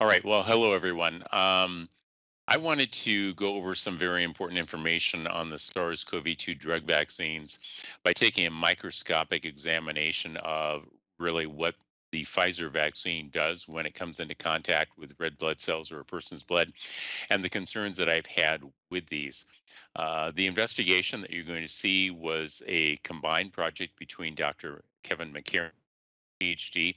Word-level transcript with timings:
All 0.00 0.08
right. 0.08 0.24
Well, 0.24 0.42
hello, 0.42 0.72
everyone. 0.72 1.22
Um, 1.30 1.86
I 2.48 2.56
wanted 2.56 2.90
to 2.92 3.34
go 3.34 3.56
over 3.56 3.74
some 3.74 3.98
very 3.98 4.24
important 4.24 4.58
information 4.58 5.26
on 5.26 5.50
the 5.50 5.58
SARS 5.58 6.04
CoV 6.04 6.38
2 6.38 6.54
drug 6.54 6.84
vaccines 6.84 7.58
by 8.02 8.14
taking 8.14 8.46
a 8.46 8.50
microscopic 8.50 9.44
examination 9.44 10.38
of 10.38 10.84
really 11.18 11.44
what 11.44 11.74
the 12.12 12.24
Pfizer 12.24 12.70
vaccine 12.70 13.28
does 13.30 13.68
when 13.68 13.84
it 13.84 13.92
comes 13.92 14.20
into 14.20 14.34
contact 14.34 14.96
with 14.96 15.14
red 15.18 15.36
blood 15.36 15.60
cells 15.60 15.92
or 15.92 16.00
a 16.00 16.04
person's 16.06 16.42
blood, 16.42 16.72
and 17.28 17.44
the 17.44 17.50
concerns 17.50 17.98
that 17.98 18.08
I've 18.08 18.24
had 18.24 18.62
with 18.90 19.06
these. 19.06 19.44
Uh, 19.94 20.32
the 20.34 20.46
investigation 20.46 21.20
that 21.20 21.30
you're 21.30 21.44
going 21.44 21.62
to 21.62 21.68
see 21.68 22.10
was 22.10 22.62
a 22.66 22.96
combined 23.04 23.52
project 23.52 23.98
between 23.98 24.34
Dr. 24.34 24.82
Kevin 25.04 25.30
McCairn, 25.30 25.72
PhD, 26.40 26.94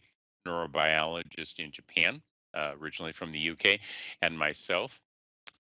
neurobiologist 0.48 1.60
in 1.60 1.70
Japan, 1.70 2.22
uh, 2.54 2.74
originally 2.80 3.14
from 3.14 3.32
the 3.32 3.50
UK, 3.52 3.80
and 4.22 4.38
myself. 4.38 5.02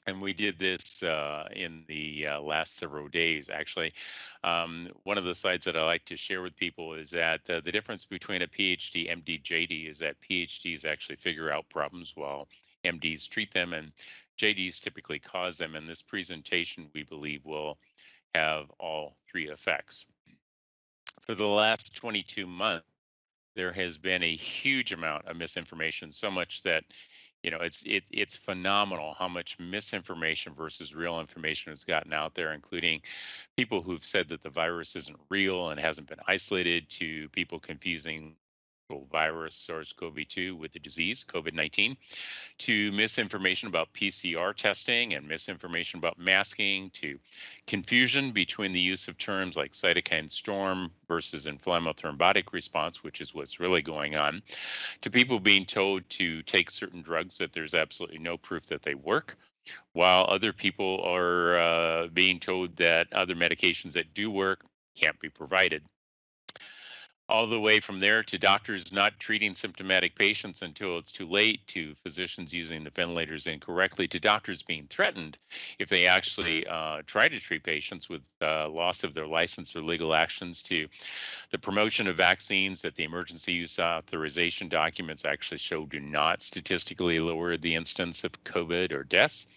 And 0.05 0.21
we 0.21 0.33
did 0.33 0.59
this 0.59 1.01
uh, 1.01 1.47
in 1.55 1.85
the 1.87 2.27
uh, 2.27 2.41
last 2.41 2.75
several 2.75 3.07
days, 3.07 3.49
actually. 3.49 3.93
Um, 4.43 4.89
one 5.03 5.17
of 5.17 5.23
the 5.23 5.33
slides 5.33 5.63
that 5.65 5.77
I 5.77 5.85
like 5.85 6.03
to 6.05 6.17
share 6.17 6.41
with 6.41 6.57
people 6.57 6.93
is 6.93 7.09
that 7.11 7.49
uh, 7.49 7.61
the 7.61 7.71
difference 7.71 8.03
between 8.03 8.41
a 8.41 8.47
PhD, 8.47 9.09
MD, 9.09 9.41
JD 9.41 9.89
is 9.89 9.99
that 9.99 10.19
PhDs 10.19 10.85
actually 10.85 11.15
figure 11.15 11.53
out 11.53 11.69
problems 11.69 12.13
while 12.15 12.49
MDs 12.83 13.29
treat 13.29 13.53
them, 13.53 13.71
and 13.71 13.93
JDs 14.37 14.81
typically 14.81 15.19
cause 15.19 15.57
them. 15.57 15.75
And 15.75 15.87
this 15.87 16.01
presentation, 16.01 16.89
we 16.93 17.03
believe, 17.03 17.45
will 17.45 17.77
have 18.35 18.65
all 18.79 19.15
three 19.31 19.49
effects. 19.49 20.05
For 21.21 21.35
the 21.35 21.47
last 21.47 21.95
22 21.95 22.45
months, 22.45 22.85
there 23.55 23.71
has 23.73 23.97
been 23.97 24.23
a 24.23 24.35
huge 24.35 24.91
amount 24.93 25.27
of 25.27 25.37
misinformation, 25.37 26.11
so 26.11 26.31
much 26.31 26.63
that 26.63 26.83
you 27.43 27.51
know 27.51 27.57
it's 27.59 27.83
it, 27.85 28.03
it's 28.11 28.37
phenomenal 28.37 29.15
how 29.17 29.27
much 29.27 29.59
misinformation 29.59 30.53
versus 30.53 30.95
real 30.95 31.19
information 31.19 31.71
has 31.71 31.83
gotten 31.83 32.13
out 32.13 32.33
there 32.35 32.53
including 32.53 33.01
people 33.57 33.81
who've 33.81 34.03
said 34.03 34.29
that 34.29 34.41
the 34.41 34.49
virus 34.49 34.95
isn't 34.95 35.19
real 35.29 35.69
and 35.69 35.79
hasn't 35.79 36.07
been 36.07 36.19
isolated 36.27 36.89
to 36.89 37.27
people 37.29 37.59
confusing 37.59 38.35
virus 39.11 39.55
SARS-CoV-2 39.55 40.57
with 40.57 40.71
the 40.71 40.79
disease 40.79 41.25
COVID-19 41.27 41.97
to 42.59 42.91
misinformation 42.91 43.67
about 43.67 43.93
PCR 43.93 44.55
testing 44.55 45.13
and 45.13 45.27
misinformation 45.27 45.97
about 45.99 46.17
masking 46.17 46.89
to 46.91 47.19
confusion 47.65 48.31
between 48.31 48.71
the 48.71 48.79
use 48.79 49.07
of 49.07 49.17
terms 49.17 49.55
like 49.55 49.71
cytokine 49.71 50.31
storm 50.31 50.91
versus 51.07 51.47
inflammatory 51.47 51.93
thrombotic 52.03 52.53
response, 52.53 53.03
which 53.03 53.21
is 53.21 53.33
what's 53.33 53.59
really 53.59 53.81
going 53.81 54.15
on, 54.15 54.41
to 55.01 55.09
people 55.09 55.39
being 55.39 55.65
told 55.65 56.07
to 56.09 56.41
take 56.43 56.69
certain 56.69 57.01
drugs 57.01 57.37
that 57.37 57.53
there's 57.53 57.75
absolutely 57.75 58.19
no 58.19 58.37
proof 58.37 58.65
that 58.67 58.81
they 58.81 58.95
work 58.95 59.37
while 59.93 60.25
other 60.29 60.51
people 60.51 61.01
are 61.05 61.57
uh, 61.57 62.07
being 62.07 62.39
told 62.39 62.75
that 62.77 63.11
other 63.13 63.35
medications 63.35 63.93
that 63.93 64.13
do 64.13 64.29
work 64.29 64.65
can't 64.95 65.19
be 65.19 65.29
provided 65.29 65.83
all 67.29 67.47
the 67.47 67.59
way 67.59 67.79
from 67.79 67.99
there 67.99 68.21
to 68.21 68.37
doctors 68.37 68.91
not 68.91 69.17
treating 69.17 69.53
symptomatic 69.53 70.13
patients 70.15 70.61
until 70.61 70.97
it's 70.97 71.11
too 71.11 71.27
late, 71.27 71.65
to 71.67 71.95
physicians 72.03 72.53
using 72.53 72.83
the 72.83 72.89
ventilators 72.89 73.47
incorrectly, 73.47 74.07
to 74.07 74.19
doctors 74.19 74.61
being 74.61 74.85
threatened 74.87 75.37
if 75.79 75.87
they 75.87 76.05
actually 76.05 76.67
uh, 76.67 77.01
try 77.05 77.29
to 77.29 77.39
treat 77.39 77.63
patients 77.63 78.09
with 78.09 78.21
uh, 78.41 78.67
loss 78.67 79.03
of 79.03 79.13
their 79.13 79.25
license 79.25 79.75
or 79.75 79.81
legal 79.81 80.13
actions, 80.13 80.61
to 80.61 80.87
the 81.51 81.57
promotion 81.57 82.09
of 82.09 82.17
vaccines 82.17 82.81
that 82.81 82.95
the 82.95 83.05
emergency 83.05 83.53
use 83.53 83.79
authorization 83.79 84.67
documents 84.67 85.23
actually 85.23 85.57
show 85.57 85.85
do 85.85 85.99
not 85.99 86.41
statistically 86.41 87.19
lower 87.19 87.55
the 87.55 87.75
instance 87.75 88.25
of 88.25 88.43
COVID 88.43 88.91
or 88.91 89.03
deaths, 89.03 89.47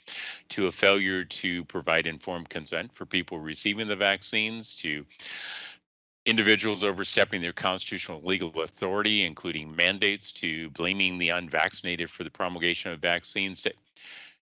to 0.50 0.68
a 0.68 0.70
failure 0.70 1.24
to 1.24 1.64
provide 1.64 2.06
informed 2.06 2.48
consent 2.48 2.94
for 2.94 3.06
people 3.06 3.40
receiving 3.40 3.88
the 3.88 3.96
vaccines, 3.96 4.74
to 4.74 5.04
individuals 6.26 6.82
overstepping 6.82 7.40
their 7.40 7.52
constitutional 7.52 8.20
legal 8.22 8.60
authority, 8.60 9.24
including 9.24 9.74
mandates 9.74 10.32
to 10.32 10.68
blaming 10.70 11.18
the 11.18 11.30
unvaccinated 11.30 12.10
for 12.10 12.24
the 12.24 12.30
promulgation 12.30 12.92
of 12.92 12.98
vaccines, 12.98 13.62
to 13.62 13.72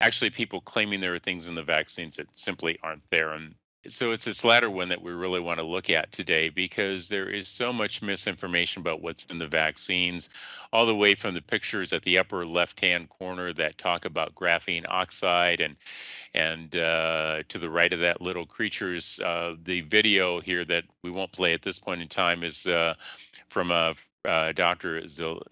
actually 0.00 0.30
people 0.30 0.60
claiming 0.60 1.00
there 1.00 1.14
are 1.14 1.18
things 1.18 1.48
in 1.48 1.54
the 1.54 1.62
vaccines 1.62 2.16
that 2.16 2.36
simply 2.36 2.78
aren't 2.82 3.08
there. 3.08 3.32
And 3.32 3.54
so 3.88 4.12
it's 4.12 4.24
this 4.24 4.44
latter 4.44 4.70
one 4.70 4.88
that 4.90 5.02
we 5.02 5.12
really 5.12 5.40
want 5.40 5.58
to 5.58 5.66
look 5.66 5.90
at 5.90 6.12
today 6.12 6.48
because 6.48 7.08
there 7.08 7.28
is 7.28 7.48
so 7.48 7.72
much 7.72 8.00
misinformation 8.00 8.80
about 8.80 9.02
what's 9.02 9.24
in 9.26 9.38
the 9.38 9.46
vaccines, 9.46 10.30
all 10.72 10.86
the 10.86 10.94
way 10.94 11.14
from 11.14 11.34
the 11.34 11.42
pictures 11.42 11.92
at 11.92 12.02
the 12.02 12.18
upper 12.18 12.46
left-hand 12.46 13.08
corner 13.08 13.52
that 13.52 13.78
talk 13.78 14.04
about 14.04 14.34
graphene 14.34 14.84
oxide 14.88 15.60
and 15.60 15.76
and 16.34 16.76
uh, 16.76 17.42
to 17.48 17.58
the 17.58 17.68
right 17.68 17.92
of 17.92 18.00
that 18.00 18.22
little 18.22 18.46
creatures. 18.46 19.20
Uh, 19.20 19.54
the 19.64 19.82
video 19.82 20.40
here 20.40 20.64
that 20.64 20.84
we 21.02 21.10
won't 21.10 21.32
play 21.32 21.52
at 21.52 21.62
this 21.62 21.78
point 21.78 22.00
in 22.00 22.08
time 22.08 22.42
is 22.42 22.66
uh, 22.66 22.94
from 23.48 23.70
a 23.70 23.94
uh, 24.24 24.52
Dr. 24.52 25.06
Zil- 25.08 25.42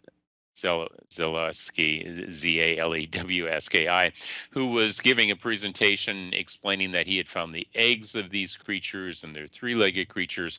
Zalewski, 0.62 2.30
Z 2.30 2.60
A 2.60 2.78
L 2.78 2.94
E 2.96 3.06
W 3.06 3.48
S 3.48 3.68
K 3.68 3.88
I, 3.88 4.12
who 4.50 4.72
was 4.72 5.00
giving 5.00 5.30
a 5.30 5.36
presentation 5.36 6.32
explaining 6.32 6.92
that 6.92 7.06
he 7.06 7.16
had 7.16 7.28
found 7.28 7.54
the 7.54 7.66
eggs 7.74 8.14
of 8.14 8.30
these 8.30 8.56
creatures 8.56 9.24
and 9.24 9.34
they're 9.34 9.46
three 9.46 9.74
legged 9.74 10.08
creatures. 10.08 10.58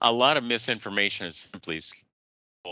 A 0.00 0.12
lot 0.12 0.36
of 0.36 0.44
misinformation 0.44 1.26
is 1.26 1.36
simply 1.36 1.80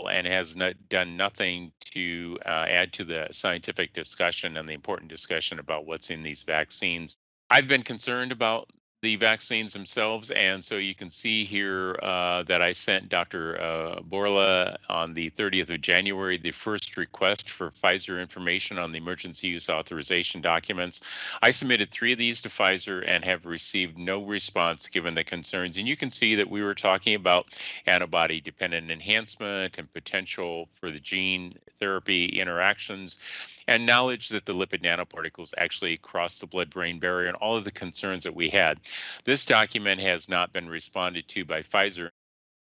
and 0.05 0.27
has 0.27 0.55
not 0.55 0.75
done 0.89 1.17
nothing 1.17 1.71
to 1.91 2.37
uh, 2.45 2.65
add 2.67 2.93
to 2.93 3.03
the 3.03 3.27
scientific 3.31 3.93
discussion 3.93 4.57
and 4.57 4.67
the 4.67 4.73
important 4.73 5.09
discussion 5.09 5.59
about 5.59 5.85
what's 5.85 6.11
in 6.11 6.23
these 6.23 6.43
vaccines. 6.43 7.17
I've 7.49 7.67
been 7.67 7.83
concerned 7.83 8.31
about 8.31 8.69
the 9.07 9.15
vaccines 9.15 9.71
themselves. 9.71 10.31
And 10.31 10.61
so 10.65 10.75
you 10.75 10.93
can 10.93 11.09
see 11.09 11.45
here 11.45 11.97
uh, 12.03 12.43
that 12.43 12.61
I 12.61 12.71
sent 12.71 13.07
Dr. 13.07 13.57
Uh, 13.57 14.01
Bourla 14.01 14.75
on 14.89 15.13
the 15.13 15.29
30th 15.29 15.69
of 15.69 15.79
January 15.79 16.37
the 16.37 16.51
first 16.51 16.97
request 16.97 17.49
for 17.49 17.69
Pfizer 17.69 18.21
information 18.21 18.77
on 18.77 18.91
the 18.91 18.97
emergency 18.97 19.47
use 19.47 19.69
authorization 19.69 20.41
documents. 20.41 20.99
I 21.41 21.51
submitted 21.51 21.89
three 21.89 22.11
of 22.11 22.19
these 22.19 22.41
to 22.41 22.49
Pfizer 22.49 23.01
and 23.07 23.23
have 23.23 23.45
received 23.45 23.97
no 23.97 24.25
response 24.25 24.89
given 24.89 25.15
the 25.15 25.23
concerns. 25.23 25.77
And 25.77 25.87
you 25.87 25.95
can 25.95 26.11
see 26.11 26.35
that 26.35 26.49
we 26.49 26.61
were 26.61 26.75
talking 26.75 27.15
about 27.15 27.45
antibody 27.85 28.41
dependent 28.41 28.91
enhancement 28.91 29.77
and 29.77 29.89
potential 29.93 30.67
for 30.81 30.91
the 30.91 30.99
gene 30.99 31.57
therapy 31.79 32.25
interactions 32.25 33.19
and 33.67 33.85
knowledge 33.85 34.29
that 34.29 34.45
the 34.45 34.53
lipid 34.53 34.81
nanoparticles 34.81 35.53
actually 35.57 35.97
cross 35.97 36.39
the 36.39 36.47
blood 36.47 36.69
brain 36.69 36.99
barrier 36.99 37.27
and 37.27 37.35
all 37.37 37.57
of 37.57 37.63
the 37.63 37.71
concerns 37.71 38.23
that 38.23 38.35
we 38.35 38.49
had. 38.49 38.79
This 39.25 39.45
document 39.45 40.01
has 40.01 40.29
not 40.29 40.53
been 40.53 40.69
responded 40.69 41.27
to 41.29 41.45
by 41.45 41.61
Pfizer. 41.61 42.09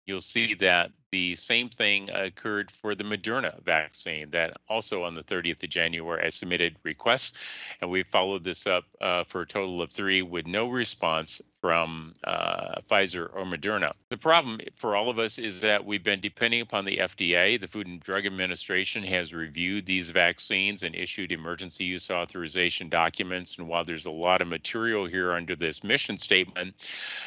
You'll 0.07 0.21
see 0.21 0.55
that 0.55 0.91
the 1.13 1.35
same 1.35 1.69
thing 1.69 2.11
occurred 2.11 2.71
for 2.71 2.95
the 2.95 3.05
Moderna 3.05 3.63
vaccine 3.63 4.31
that 4.31 4.57
also 4.69 5.05
on 5.05 5.15
the 5.15 5.23
30th 5.23 5.63
of 5.63 5.71
January 5.71 6.25
I 6.25 6.31
submitted 6.31 6.77
requests 6.83 7.33
and 7.81 7.91
we 7.91 8.03
followed 8.03 8.45
this 8.45 8.67
up 8.67 8.85
uh, 9.01 9.25
for 9.25 9.43
a 9.43 9.47
total 9.47 9.83
of 9.83 9.91
three 9.91 10.23
with 10.23 10.47
no 10.47 10.69
response 10.69 11.41
from 11.67 12.13
uh, 12.23 12.81
Pfizer 12.89 13.29
or 13.33 13.45
Moderna. 13.45 13.93
The 14.11 14.17
problem 14.17 14.61
for 14.77 14.95
all 14.95 15.09
of 15.09 15.19
us 15.19 15.39
is 15.39 15.63
that 15.63 15.85
we've 15.85 16.03
been 16.03 16.21
depending 16.21 16.61
upon 16.61 16.85
the 16.85 16.99
FDA. 16.99 17.59
The 17.59 17.67
Food 17.67 17.89
and 17.89 17.99
Drug 17.99 18.25
Administration 18.25 19.03
has 19.03 19.35
reviewed 19.35 19.85
these 19.85 20.11
vaccines 20.11 20.85
and 20.85 20.95
issued 20.95 21.33
emergency 21.33 21.83
use 21.83 22.09
authorization 22.09 22.89
documents. 22.89 23.59
And 23.59 23.67
while 23.67 23.85
there's 23.85 24.07
a 24.07 24.11
lot 24.13 24.43
of 24.43 24.49
material 24.49 25.07
here 25.07 25.33
under 25.33 25.57
this 25.57 25.83
mission 25.83 26.19
statement, 26.19 26.75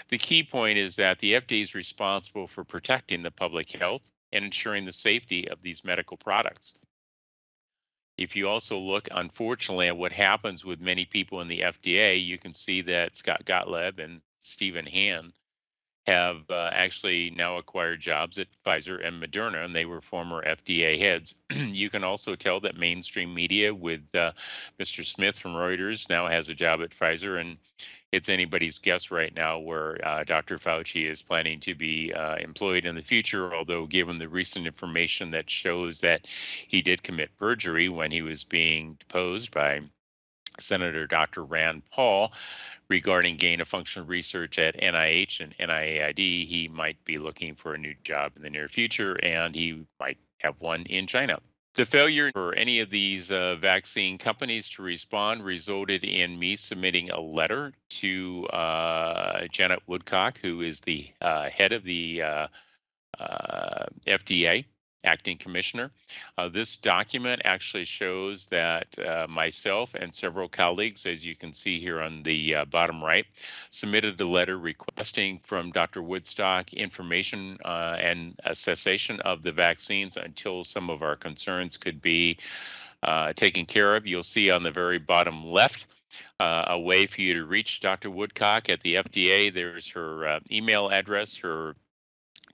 the 0.07 0.17
key 0.17 0.44
point 0.44 0.78
is 0.78 0.96
that 0.96 1.19
the 1.19 1.34
FDA 1.34 1.61
is 1.61 1.75
responsible 1.75 2.47
for 2.47 2.63
protecting 2.63 3.23
the 3.23 3.31
public 3.31 3.69
health 3.74 4.12
and 4.31 4.46
ensuring 4.46 4.85
the 4.85 4.91
safety 4.91 5.50
of 5.50 5.62
these 5.62 5.84
medical 5.84 6.18
products. 6.18 6.78
If 8.18 8.35
you 8.35 8.50
also 8.50 8.78
look, 8.78 9.07
unfortunately, 9.11 9.88
at 9.88 9.97
what 9.97 10.11
happens 10.11 10.66
with 10.66 10.82
many 10.82 11.05
people 11.05 11.41
in 11.41 11.47
the 11.47 11.61
FDA, 11.61 12.23
you 12.23 12.38
can 12.38 12.53
see 12.53 12.82
that 12.82 13.16
Scott 13.16 13.46
Gottlieb 13.46 13.99
and 13.99 14.22
Stephen 14.41 14.85
Hahn 14.85 15.34
have 16.05 16.49
uh, 16.49 16.70
actually 16.73 17.29
now 17.29 17.58
acquired 17.58 17.99
jobs 17.99 18.40
at 18.40 18.47
Pfizer 18.66 19.05
and 19.05 19.22
Moderna, 19.22 19.64
and 19.64 19.76
they 19.76 19.85
were 19.85 20.02
former 20.02 20.44
FDA 20.44 20.97
heads. 20.97 21.35
you 21.52 21.90
can 21.90 22.03
also 22.03 22.35
tell 22.35 22.59
that 22.61 22.78
mainstream 22.78 23.34
media, 23.34 23.73
with 23.73 24.03
uh, 24.16 24.32
Mr. 24.79 25.05
Smith 25.05 25.38
from 25.38 25.53
Reuters, 25.53 26.09
now 26.09 26.28
has 26.28 26.49
a 26.49 26.55
job 26.55 26.82
at 26.82 26.90
Pfizer, 26.90 27.40
and 27.40 27.58
it's 28.11 28.29
anybody's 28.29 28.79
guess 28.79 29.11
right 29.11 29.35
now 29.35 29.59
where 29.59 30.03
uh, 30.06 30.23
Dr. 30.23 30.58
Fauci 30.58 31.08
is 31.08 31.22
planning 31.22 31.59
to 31.61 31.76
be 31.76 32.11
uh, 32.14 32.35
employed 32.35 32.85
in 32.85 32.96
the 32.96 33.02
future. 33.02 33.53
Although, 33.53 33.85
given 33.85 34.17
the 34.17 34.28
recent 34.28 34.66
information 34.66 35.32
that 35.32 35.50
shows 35.50 36.02
that 36.02 36.26
he 36.26 36.82
did 36.82 37.03
commit 37.03 37.38
perjury 37.38 37.90
when 37.90 38.11
he 38.11 38.22
was 38.22 38.44
being 38.44 38.96
deposed 38.96 39.52
by 39.52 39.82
Senator 40.59 41.08
Dr. 41.08 41.44
Rand 41.44 41.84
Paul 41.91 42.34
regarding 42.90 43.38
gain 43.38 43.61
of 43.61 43.67
function 43.67 44.08
research 44.08 44.58
at 44.59 44.76
NIH 44.76 45.41
and 45.41 45.56
NIAID, 45.58 46.47
he 46.47 46.67
might 46.67 47.03
be 47.06 47.17
looking 47.17 47.56
for 47.56 47.73
a 47.73 47.78
new 47.78 47.94
job 48.03 48.34
in 48.35 48.41
the 48.41 48.50
near 48.50 48.67
future 48.67 49.17
and 49.23 49.56
he 49.56 49.85
might 50.00 50.17
have 50.40 50.59
one 50.59 50.84
in 50.84 51.08
China. 51.08 51.40
The 51.79 51.85
failure 51.85 52.29
for 52.34 52.53
any 52.53 52.81
of 52.81 52.90
these 52.90 53.31
uh, 53.31 53.55
vaccine 53.55 54.17
companies 54.17 54.67
to 54.72 54.81
respond 54.81 55.46
resulted 55.46 56.03
in 56.03 56.37
me 56.37 56.58
submitting 56.58 57.09
a 57.09 57.22
letter 57.22 57.72
to 58.02 58.47
uh, 58.47 59.47
Janet 59.49 59.79
Woodcock, 59.87 60.40
who 60.40 60.59
is 60.59 60.81
the 60.81 61.09
uh, 61.22 61.49
head 61.49 61.72
of 61.72 61.84
the 61.84 62.22
uh, 62.22 62.47
uh, 63.17 63.85
FDA, 64.05 64.66
acting 65.03 65.37
commissioner. 65.37 65.91
Uh, 66.37 66.49
this 66.49 66.75
document 66.75 67.41
actually 67.46 67.85
shows 67.85 68.47
that 68.47 68.97
uh, 68.99 69.28
myself 69.29 69.96
and 69.96 70.13
several 70.13 70.49
colleagues, 70.49 71.05
as 71.05 71.25
you 71.25 71.35
can 71.35 71.53
see 71.53 71.79
here 71.79 72.01
on 72.01 72.22
the 72.23 72.55
uh, 72.55 72.66
bottom 72.66 73.01
right, 73.01 73.25
submitted 73.69 74.19
a 74.19 74.25
letter 74.25 74.57
requesting 74.57 75.40
from 75.40 75.72
Dr. 75.72 76.01
Woodcock 76.01 76.73
information 76.73 77.57
uh, 77.63 77.96
and 77.99 78.37
a 78.43 78.53
cessation 78.53 79.22
of 79.22 79.41
the 79.41 79.51
vaccines 79.51 80.17
until 80.17 80.63
some 80.63 80.90
of 80.90 81.01
our 81.01 81.16
concerns 81.16 81.78
could 81.78 82.01
be 82.01 82.37
uh, 83.03 83.31
taken 83.34 83.66
care 83.66 83.96
of. 83.96 84.05
You'll 84.05 84.23
see 84.23 84.51
on 84.51 84.63
the 84.63 84.72
very 84.72 84.99
bottom 84.99 85.46
left. 85.46 85.87
Uh, 86.40 86.66
a 86.69 86.79
way 86.79 87.05
for 87.05 87.22
you 87.22 87.35
to 87.35 87.46
reach 87.46 87.81
Dr. 87.81 88.09
Woodcock 88.09 88.67
at 88.67 88.81
the 88.81 88.96
FDA. 88.96 89.53
There's 89.53 89.87
her 89.91 90.40
email 90.51 90.90
address, 90.90 91.35
her 91.37 91.75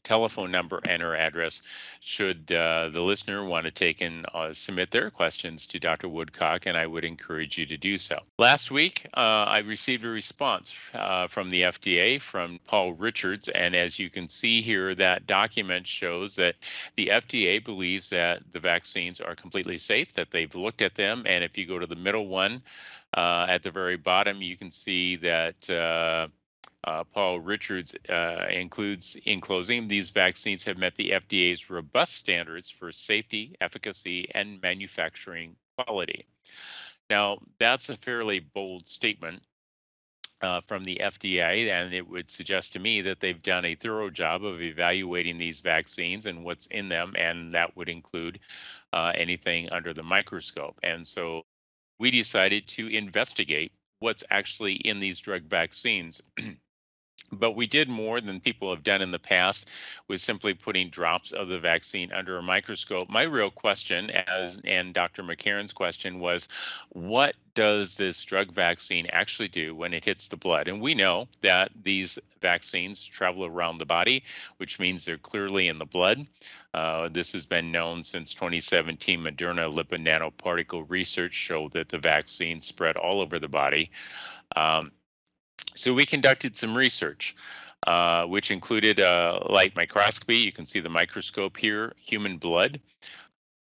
telephone 0.05 0.51
number 0.51 0.79
and 0.87 1.01
her 1.01 1.15
address 1.15 1.61
should 1.99 2.51
uh, 2.51 2.87
the 2.89 3.01
listener 3.01 3.43
want 3.43 3.65
to 3.65 3.71
take 3.71 3.99
and 3.99 4.25
uh, 4.33 4.53
submit 4.53 4.91
their 4.91 5.09
questions 5.09 5.65
to 5.65 5.79
Dr. 5.79 6.07
Woodcock, 6.07 6.67
and 6.67 6.77
I 6.77 6.85
would 6.85 7.03
encourage 7.03 7.57
you 7.57 7.65
to 7.65 7.77
do 7.77 7.97
so. 7.97 8.19
Last 8.37 8.71
week, 8.71 9.07
uh, 9.17 9.19
I 9.19 9.59
received 9.59 10.05
a 10.05 10.09
response 10.09 10.91
uh, 10.93 11.27
from 11.27 11.49
the 11.49 11.63
FDA 11.63 12.21
from 12.21 12.59
Paul 12.67 12.93
Richards, 12.93 13.49
and 13.49 13.75
as 13.75 13.99
you 13.99 14.09
can 14.09 14.29
see 14.29 14.61
here, 14.61 14.95
that 14.95 15.27
document 15.27 15.87
shows 15.87 16.35
that 16.35 16.55
the 16.95 17.07
FDA 17.07 17.63
believes 17.63 18.11
that 18.11 18.43
the 18.51 18.59
vaccines 18.59 19.19
are 19.19 19.35
completely 19.35 19.79
safe, 19.79 20.13
that 20.13 20.31
they've 20.31 20.55
looked 20.55 20.81
at 20.81 20.95
them, 20.95 21.23
and 21.25 21.43
if 21.43 21.57
you 21.57 21.65
go 21.65 21.79
to 21.79 21.87
the 21.87 21.95
middle 21.95 22.27
one, 22.27 22.61
uh, 23.15 23.45
at 23.49 23.63
the 23.63 23.71
very 23.71 23.97
bottom, 23.97 24.41
you 24.41 24.57
can 24.57 24.69
see 24.69 25.15
that 25.15 25.69
uh, 26.85 27.03
Paul 27.03 27.39
Richards 27.39 27.95
uh, 28.07 28.45
includes 28.49 29.17
in 29.25 29.41
closing, 29.41 29.87
these 29.87 30.11
vaccines 30.11 30.63
have 30.65 30.77
met 30.77 30.95
the 30.95 31.11
FDA's 31.11 31.69
robust 31.69 32.13
standards 32.13 32.69
for 32.69 32.91
safety, 32.91 33.55
efficacy, 33.59 34.29
and 34.35 34.61
manufacturing 34.61 35.55
quality. 35.77 36.27
Now, 37.09 37.39
that's 37.59 37.89
a 37.89 37.97
fairly 37.97 38.39
bold 38.39 38.87
statement 38.87 39.41
uh, 40.41 40.61
from 40.61 40.83
the 40.83 41.01
FDA, 41.01 41.69
and 41.71 41.91
it 41.93 42.07
would 42.07 42.29
suggest 42.29 42.73
to 42.73 42.79
me 42.79 43.01
that 43.01 43.19
they've 43.19 43.41
done 43.41 43.65
a 43.65 43.75
thorough 43.75 44.11
job 44.11 44.45
of 44.45 44.61
evaluating 44.61 45.37
these 45.37 45.61
vaccines 45.61 46.27
and 46.27 46.43
what's 46.43 46.67
in 46.67 46.87
them, 46.87 47.15
and 47.17 47.55
that 47.55 47.75
would 47.75 47.89
include 47.89 48.39
uh, 48.93 49.11
anything 49.15 49.69
under 49.71 49.93
the 49.93 50.03
microscope. 50.03 50.79
And 50.83 51.05
so 51.07 51.45
we 51.99 52.11
decided 52.11 52.67
to 52.69 52.87
investigate 52.87 53.71
what's 53.99 54.23
actually 54.29 54.73
in 54.73 54.99
these 54.99 55.19
drug 55.19 55.43
vaccines. 55.43 56.21
But 57.31 57.51
we 57.51 57.65
did 57.65 57.89
more 57.89 58.21
than 58.21 58.39
people 58.39 58.69
have 58.69 58.83
done 58.83 59.01
in 59.01 59.11
the 59.11 59.19
past 59.19 59.69
with 60.07 60.21
simply 60.21 60.53
putting 60.53 60.89
drops 60.89 61.31
of 61.31 61.47
the 61.47 61.59
vaccine 61.59 62.13
under 62.13 62.37
a 62.37 62.43
microscope. 62.43 63.09
My 63.09 63.23
real 63.23 63.49
question, 63.49 64.11
as 64.11 64.61
and 64.63 64.93
Dr. 64.93 65.23
McCairn's 65.23 65.73
question, 65.73 66.19
was 66.19 66.47
what 66.89 67.35
does 67.55 67.95
this 67.95 68.23
drug 68.23 68.51
vaccine 68.51 69.07
actually 69.11 69.47
do 69.47 69.73
when 69.73 69.93
it 69.93 70.05
hits 70.05 70.27
the 70.27 70.37
blood? 70.37 70.67
And 70.67 70.81
we 70.81 70.93
know 70.93 71.27
that 71.41 71.71
these 71.83 72.19
vaccines 72.41 73.03
travel 73.03 73.45
around 73.45 73.79
the 73.79 73.85
body, 73.85 74.23
which 74.57 74.79
means 74.79 75.03
they're 75.03 75.17
clearly 75.17 75.67
in 75.67 75.79
the 75.79 75.85
blood. 75.85 76.27
Uh, 76.73 77.09
this 77.09 77.33
has 77.33 77.45
been 77.45 77.71
known 77.71 78.03
since 78.03 78.33
2017. 78.33 79.23
Moderna 79.23 79.71
lipid 79.71 80.05
nanoparticle 80.05 80.85
research 80.89 81.33
showed 81.33 81.71
that 81.71 81.89
the 81.89 81.97
vaccine 81.97 82.59
spread 82.59 82.97
all 82.97 83.19
over 83.19 83.39
the 83.39 83.47
body. 83.47 83.89
Um, 84.55 84.91
so 85.75 85.93
we 85.93 86.05
conducted 86.05 86.55
some 86.55 86.77
research, 86.77 87.35
uh, 87.85 88.25
which 88.25 88.49
included 88.49 88.99
uh, 88.99 89.39
light 89.49 89.75
microscopy. 89.75 90.37
You 90.37 90.51
can 90.51 90.65
see 90.65 90.79
the 90.79 90.89
microscope 90.89 91.57
here, 91.57 91.93
human 92.01 92.37
blood. 92.37 92.79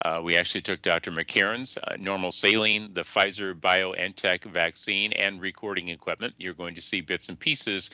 Uh, 0.04 0.20
we 0.22 0.36
actually 0.36 0.60
took 0.60 0.82
Dr. 0.82 1.12
McCairn's 1.12 1.78
uh, 1.78 1.96
normal 1.98 2.32
saline, 2.32 2.92
the 2.92 3.02
Pfizer 3.02 3.54
BioNTech 3.54 4.44
vaccine, 4.44 5.12
and 5.12 5.40
recording 5.40 5.88
equipment. 5.88 6.34
You're 6.38 6.54
going 6.54 6.74
to 6.74 6.82
see 6.82 7.00
bits 7.00 7.28
and 7.28 7.38
pieces 7.38 7.90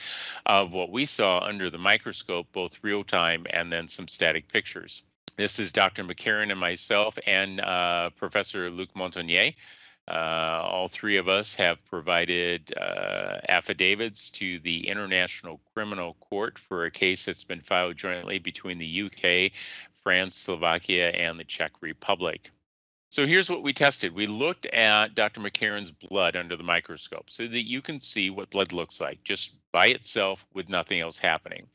of 0.47 0.73
what 0.73 0.91
we 0.91 1.05
saw 1.05 1.41
under 1.41 1.69
the 1.69 1.79
microscope, 1.79 2.47
both 2.53 2.83
real 2.83 3.05
time 3.05 3.47
and 3.51 3.71
then 3.71 3.89
some 3.89 4.09
static 4.09 4.51
pictures. 4.51 5.03
This 5.37 5.59
is 5.59 5.71
Dr. 5.71 6.03
McCairn 6.03 6.51
and 6.51 6.59
myself 6.59 7.19
and 7.27 7.61
uh, 7.61 8.11
Professor 8.17 8.71
Luc 8.71 8.95
Montagnier. 8.95 9.55
Uh, 10.09 10.63
all 10.65 10.89
three 10.89 11.19
of 11.19 11.29
us 11.29 11.55
have 11.57 11.85
provided 11.85 12.73
uh, 12.77 13.41
affidavits 13.49 14.31
to 14.31 14.59
the 14.61 14.89
International 14.89 15.61
Criminal 15.75 16.15
Court 16.15 16.59
for 16.59 16.85
a 16.85 16.91
case 16.91 17.27
that's 17.27 17.45
been 17.45 17.61
filed 17.61 17.97
jointly 17.97 18.39
between 18.39 18.79
the 18.79 19.03
UK, 19.03 19.53
France, 20.03 20.35
Slovakia, 20.35 21.11
and 21.11 21.39
the 21.39 21.45
Czech 21.45 21.73
Republic. 21.83 22.51
So 23.11 23.27
here's 23.27 23.51
what 23.51 23.63
we 23.63 23.73
tested. 23.73 24.15
We 24.15 24.27
looked 24.27 24.67
at 24.67 25.15
Dr. 25.15 25.41
McCairn's 25.41 25.91
blood 25.91 26.37
under 26.37 26.57
the 26.57 26.63
microscope 26.63 27.31
so 27.31 27.47
that 27.47 27.67
you 27.67 27.83
can 27.83 28.01
see 28.01 28.31
what 28.31 28.51
blood 28.51 28.73
looks 28.73 29.01
like 29.01 29.23
just 29.25 29.55
by 29.73 29.89
itself 29.89 30.47
with 30.55 30.69
nothing 30.69 31.01
else 31.01 31.19
happening. 31.19 31.67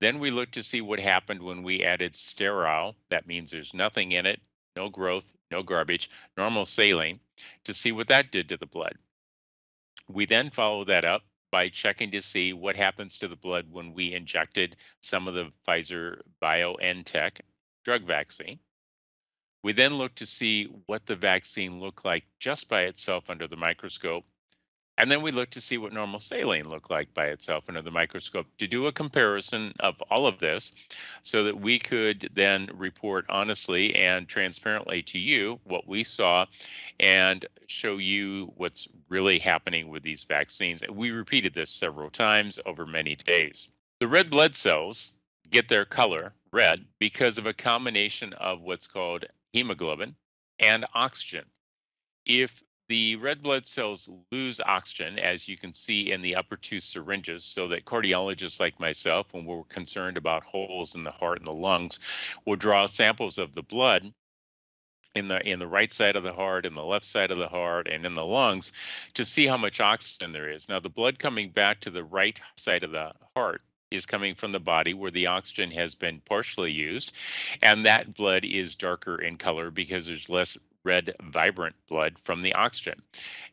Then 0.00 0.18
we 0.18 0.30
looked 0.30 0.54
to 0.54 0.62
see 0.62 0.80
what 0.80 0.98
happened 0.98 1.42
when 1.42 1.62
we 1.62 1.84
added 1.84 2.16
sterile. 2.16 2.96
That 3.10 3.26
means 3.26 3.50
there's 3.50 3.74
nothing 3.74 4.12
in 4.12 4.26
it, 4.26 4.40
no 4.76 4.88
growth, 4.88 5.32
no 5.50 5.62
garbage, 5.62 6.10
normal 6.36 6.66
saline, 6.66 7.20
to 7.64 7.74
see 7.74 7.92
what 7.92 8.08
that 8.08 8.30
did 8.30 8.48
to 8.48 8.56
the 8.56 8.66
blood. 8.66 8.96
We 10.08 10.26
then 10.26 10.50
follow 10.50 10.84
that 10.84 11.04
up 11.04 11.22
by 11.50 11.68
checking 11.68 12.12
to 12.12 12.22
see 12.22 12.52
what 12.52 12.76
happens 12.76 13.18
to 13.18 13.28
the 13.28 13.36
blood 13.36 13.66
when 13.70 13.92
we 13.92 14.14
injected 14.14 14.76
some 15.02 15.28
of 15.28 15.34
the 15.34 15.52
Pfizer 15.66 16.20
BioNTech 16.42 17.40
drug 17.84 18.04
vaccine. 18.04 18.58
We 19.62 19.72
then 19.72 19.94
look 19.94 20.14
to 20.16 20.26
see 20.26 20.64
what 20.86 21.06
the 21.06 21.16
vaccine 21.16 21.80
looked 21.80 22.04
like 22.04 22.24
just 22.38 22.68
by 22.68 22.82
itself 22.82 23.28
under 23.28 23.46
the 23.46 23.56
microscope 23.56 24.24
and 25.00 25.10
then 25.10 25.22
we 25.22 25.32
looked 25.32 25.54
to 25.54 25.62
see 25.62 25.78
what 25.78 25.94
normal 25.94 26.20
saline 26.20 26.68
looked 26.68 26.90
like 26.90 27.14
by 27.14 27.28
itself 27.28 27.64
under 27.68 27.80
the 27.80 27.90
microscope 27.90 28.46
to 28.58 28.66
do 28.66 28.86
a 28.86 28.92
comparison 28.92 29.72
of 29.80 30.00
all 30.10 30.26
of 30.26 30.38
this 30.38 30.74
so 31.22 31.44
that 31.44 31.58
we 31.58 31.78
could 31.78 32.28
then 32.34 32.68
report 32.74 33.24
honestly 33.30 33.94
and 33.94 34.28
transparently 34.28 35.02
to 35.02 35.18
you 35.18 35.58
what 35.64 35.88
we 35.88 36.04
saw 36.04 36.44
and 36.98 37.46
show 37.66 37.96
you 37.96 38.52
what's 38.58 38.88
really 39.08 39.38
happening 39.38 39.88
with 39.88 40.02
these 40.02 40.24
vaccines. 40.24 40.82
We 40.86 41.12
repeated 41.12 41.54
this 41.54 41.70
several 41.70 42.10
times 42.10 42.58
over 42.66 42.84
many 42.84 43.16
days. 43.16 43.70
The 44.00 44.08
red 44.08 44.28
blood 44.28 44.54
cells 44.54 45.14
get 45.48 45.68
their 45.68 45.86
color 45.86 46.34
red 46.52 46.84
because 46.98 47.38
of 47.38 47.46
a 47.46 47.54
combination 47.54 48.34
of 48.34 48.60
what's 48.60 48.86
called 48.86 49.24
hemoglobin 49.54 50.14
and 50.58 50.84
oxygen. 50.94 51.46
If 52.26 52.62
the 52.90 53.14
red 53.14 53.40
blood 53.40 53.68
cells 53.68 54.10
lose 54.32 54.60
oxygen, 54.60 55.16
as 55.20 55.48
you 55.48 55.56
can 55.56 55.72
see 55.72 56.10
in 56.10 56.22
the 56.22 56.34
upper 56.34 56.56
two 56.56 56.80
syringes, 56.80 57.44
so 57.44 57.68
that 57.68 57.84
cardiologists 57.84 58.58
like 58.58 58.80
myself, 58.80 59.32
when 59.32 59.44
we're 59.44 59.62
concerned 59.64 60.16
about 60.16 60.42
holes 60.42 60.96
in 60.96 61.04
the 61.04 61.10
heart 61.12 61.38
and 61.38 61.46
the 61.46 61.52
lungs, 61.52 62.00
will 62.44 62.56
draw 62.56 62.86
samples 62.86 63.38
of 63.38 63.54
the 63.54 63.62
blood 63.62 64.12
in 65.14 65.28
the 65.28 65.40
in 65.48 65.60
the 65.60 65.68
right 65.68 65.92
side 65.92 66.16
of 66.16 66.24
the 66.24 66.32
heart 66.32 66.66
in 66.66 66.74
the 66.74 66.84
left 66.84 67.04
side 67.04 67.30
of 67.30 67.36
the 67.36 67.48
heart 67.48 67.86
and 67.88 68.04
in 68.04 68.14
the 68.14 68.24
lungs 68.24 68.72
to 69.14 69.24
see 69.24 69.46
how 69.46 69.56
much 69.56 69.80
oxygen 69.80 70.32
there 70.32 70.50
is. 70.50 70.68
Now 70.68 70.80
the 70.80 70.88
blood 70.88 71.20
coming 71.20 71.50
back 71.50 71.80
to 71.80 71.90
the 71.90 72.04
right 72.04 72.40
side 72.56 72.82
of 72.82 72.90
the 72.90 73.12
heart 73.36 73.62
is 73.92 74.04
coming 74.04 74.34
from 74.34 74.50
the 74.50 74.60
body 74.60 74.94
where 74.94 75.10
the 75.12 75.28
oxygen 75.28 75.70
has 75.72 75.94
been 75.94 76.20
partially 76.24 76.72
used 76.72 77.12
and 77.62 77.86
that 77.86 78.14
blood 78.14 78.44
is 78.44 78.74
darker 78.74 79.20
in 79.20 79.36
color 79.36 79.70
because 79.70 80.06
there's 80.06 80.28
less 80.28 80.56
red 80.84 81.14
vibrant 81.22 81.76
blood 81.88 82.18
from 82.18 82.42
the 82.42 82.54
oxygen. 82.54 83.02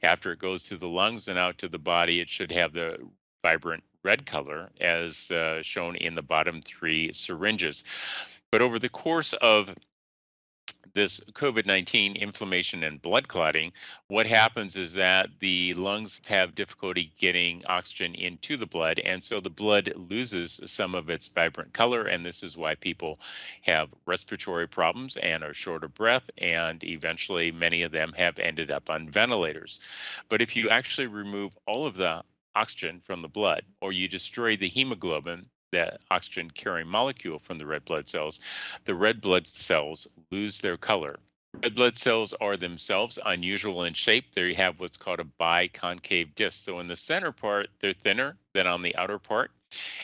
After 0.04 0.32
it 0.32 0.40
goes 0.40 0.64
to 0.64 0.78
the 0.78 0.88
lungs 0.88 1.28
and 1.28 1.38
out 1.38 1.58
to 1.60 1.68
the 1.68 1.80
body, 1.80 2.20
it 2.20 2.30
should 2.30 2.52
have 2.52 2.74
the 2.74 2.98
vibrant 3.44 3.84
red 4.04 4.26
color 4.26 4.70
as 4.80 5.32
uh, 5.32 5.62
shown 5.62 5.96
in 5.96 6.16
the 6.16 6.22
bottom 6.22 6.62
three 6.62 7.12
syringes. 7.14 7.84
But 8.52 8.62
over 8.62 8.80
the 8.80 8.90
course 8.90 9.34
of 9.34 9.76
this 10.98 11.20
COVID 11.20 11.68
19 11.68 12.16
inflammation 12.16 12.84
and 12.84 13.00
blood 13.00 13.28
clotting, 13.28 13.72
what 14.08 14.26
happens 14.26 14.76
is 14.76 14.96
that 14.96 15.30
the 15.38 15.76
lungs 15.76 16.20
have 16.28 16.56
difficulty 16.56 17.14
getting 17.20 17.62
oxygen 17.70 18.16
into 18.16 18.58
the 18.58 18.66
blood, 18.66 18.98
and 18.98 19.24
so 19.24 19.40
the 19.40 19.52
blood 19.52 19.94
loses 19.96 20.60
some 20.66 20.96
of 20.96 21.12
its 21.12 21.28
vibrant 21.28 21.72
color. 21.72 22.06
And 22.08 22.26
this 22.26 22.42
is 22.42 22.58
why 22.58 22.74
people 22.74 23.20
have 23.62 23.90
respiratory 24.08 24.68
problems 24.68 25.18
and 25.18 25.44
are 25.44 25.54
short 25.54 25.84
of 25.84 25.94
breath, 25.94 26.32
and 26.40 26.84
eventually 26.84 27.52
many 27.52 27.84
of 27.84 27.92
them 27.92 28.12
have 28.18 28.40
ended 28.40 28.72
up 28.72 28.90
on 28.90 29.08
ventilators. 29.08 29.80
But 30.30 30.42
if 30.42 30.56
you 30.56 30.70
actually 30.70 31.08
remove 31.08 31.56
all 31.68 31.86
of 31.86 31.96
the 31.96 32.24
oxygen 32.56 33.02
from 33.02 33.22
the 33.22 33.28
blood, 33.28 33.62
or 33.82 33.92
you 33.92 34.08
destroy 34.08 34.58
the 34.58 34.68
hemoglobin, 34.68 35.46
that 35.72 36.02
oxygen 36.10 36.50
carrying 36.50 36.88
molecule 36.88 37.40
from 37.40 37.58
the 37.58 37.66
red 37.66 37.86
blood 37.86 38.08
cells, 38.08 38.40
the 38.86 38.96
red 38.96 39.22
blood 39.22 39.48
cells 39.48 40.08
lose 40.32 40.60
their 40.60 40.78
color 40.78 41.18
Red 41.64 41.76
blood 41.76 41.98
cells 41.98 42.34
are 42.34 42.56
themselves 42.56 43.18
unusual 43.26 43.84
in 43.84 43.94
shape. 43.94 44.32
They 44.32 44.54
have 44.54 44.80
what's 44.80 44.98
called 44.98 45.20
a 45.20 45.28
biconcave 45.40 46.36
disc. 46.36 46.64
So 46.64 46.80
in 46.80 46.88
the 46.88 46.96
center 46.96 47.32
part, 47.32 47.68
they're 47.80 47.94
thinner 47.94 48.38
than 48.54 48.68
on 48.68 48.84
the 48.84 48.96
outer 48.96 49.18
part. 49.18 49.52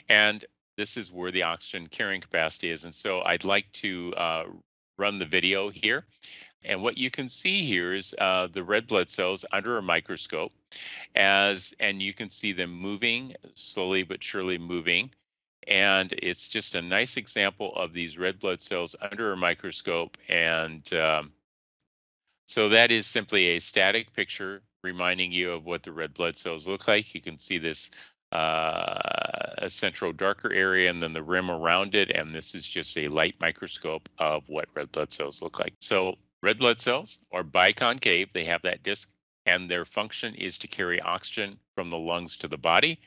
And 0.09 0.43
this 0.77 0.97
is 0.97 1.11
where 1.11 1.31
the 1.31 1.43
oxygen 1.43 1.87
carrying 1.87 2.21
capacity 2.21 2.71
is. 2.71 2.85
And 2.85 2.93
so 2.93 3.21
I'd 3.21 3.43
like 3.43 3.71
to 3.73 4.13
uh, 4.15 4.43
run 4.97 5.19
the 5.19 5.25
video 5.25 5.69
here. 5.69 6.05
And 6.65 6.81
what 6.81 6.97
you 6.97 7.11
can 7.11 7.29
see 7.29 7.63
here 7.63 7.93
is 7.93 8.15
uh, 8.17 8.47
the 8.47 8.63
red 8.63 8.87
blood 8.87 9.09
cells 9.09 9.45
under 9.51 9.77
a 9.77 9.81
microscope 9.81 10.53
as, 11.13 11.75
and 11.79 12.01
you 12.01 12.13
can 12.13 12.29
see 12.29 12.53
them 12.53 12.71
moving 12.71 13.35
slowly 13.53 14.03
but 14.03 14.23
surely 14.23 14.57
moving. 14.57 15.11
And 15.67 16.11
it's 16.11 16.47
just 16.47 16.75
a 16.75 16.81
nice 16.81 17.17
example 17.17 17.73
of 17.75 17.93
these 17.93 18.17
red 18.17 18.39
blood 18.39 18.61
cells 18.61 18.95
under 18.99 19.31
a 19.31 19.37
microscope. 19.37 20.17
And 20.27 20.91
um, 20.93 21.31
so 22.45 22.69
that 22.69 22.91
is 22.91 23.05
simply 23.05 23.49
a 23.49 23.59
static 23.59 24.13
picture 24.13 24.61
reminding 24.83 25.31
you 25.31 25.51
of 25.53 25.65
what 25.65 25.83
the 25.83 25.91
red 25.91 26.13
blood 26.13 26.37
cells 26.37 26.67
look 26.67 26.87
like. 26.87 27.15
You 27.15 27.21
can 27.21 27.37
see 27.37 27.57
this 27.57 27.89
uh, 28.31 29.53
a 29.59 29.69
central 29.69 30.11
darker 30.11 30.51
area 30.51 30.89
and 30.89 31.01
then 31.01 31.13
the 31.13 31.21
rim 31.23 31.51
around 31.51 31.95
it. 31.95 32.09
And 32.09 32.33
this 32.33 32.55
is 32.55 32.67
just 32.67 32.97
a 32.97 33.07
light 33.07 33.35
microscope 33.39 34.09
of 34.17 34.49
what 34.49 34.69
red 34.73 34.91
blood 34.91 35.13
cells 35.13 35.41
look 35.41 35.59
like. 35.59 35.73
So 35.79 36.15
red 36.41 36.57
blood 36.57 36.81
cells 36.81 37.19
are 37.31 37.43
biconcave. 37.43 38.31
They 38.31 38.45
have 38.45 38.63
that 38.63 38.83
disc 38.83 39.09
and 39.45 39.69
their 39.69 39.85
function 39.85 40.35
is 40.35 40.57
to 40.59 40.67
carry 40.67 41.01
oxygen 41.01 41.59
from 41.75 41.89
the 41.89 41.97
lungs 41.97 42.37
to 42.37 42.47
the 42.47 42.57
body, 42.57 42.99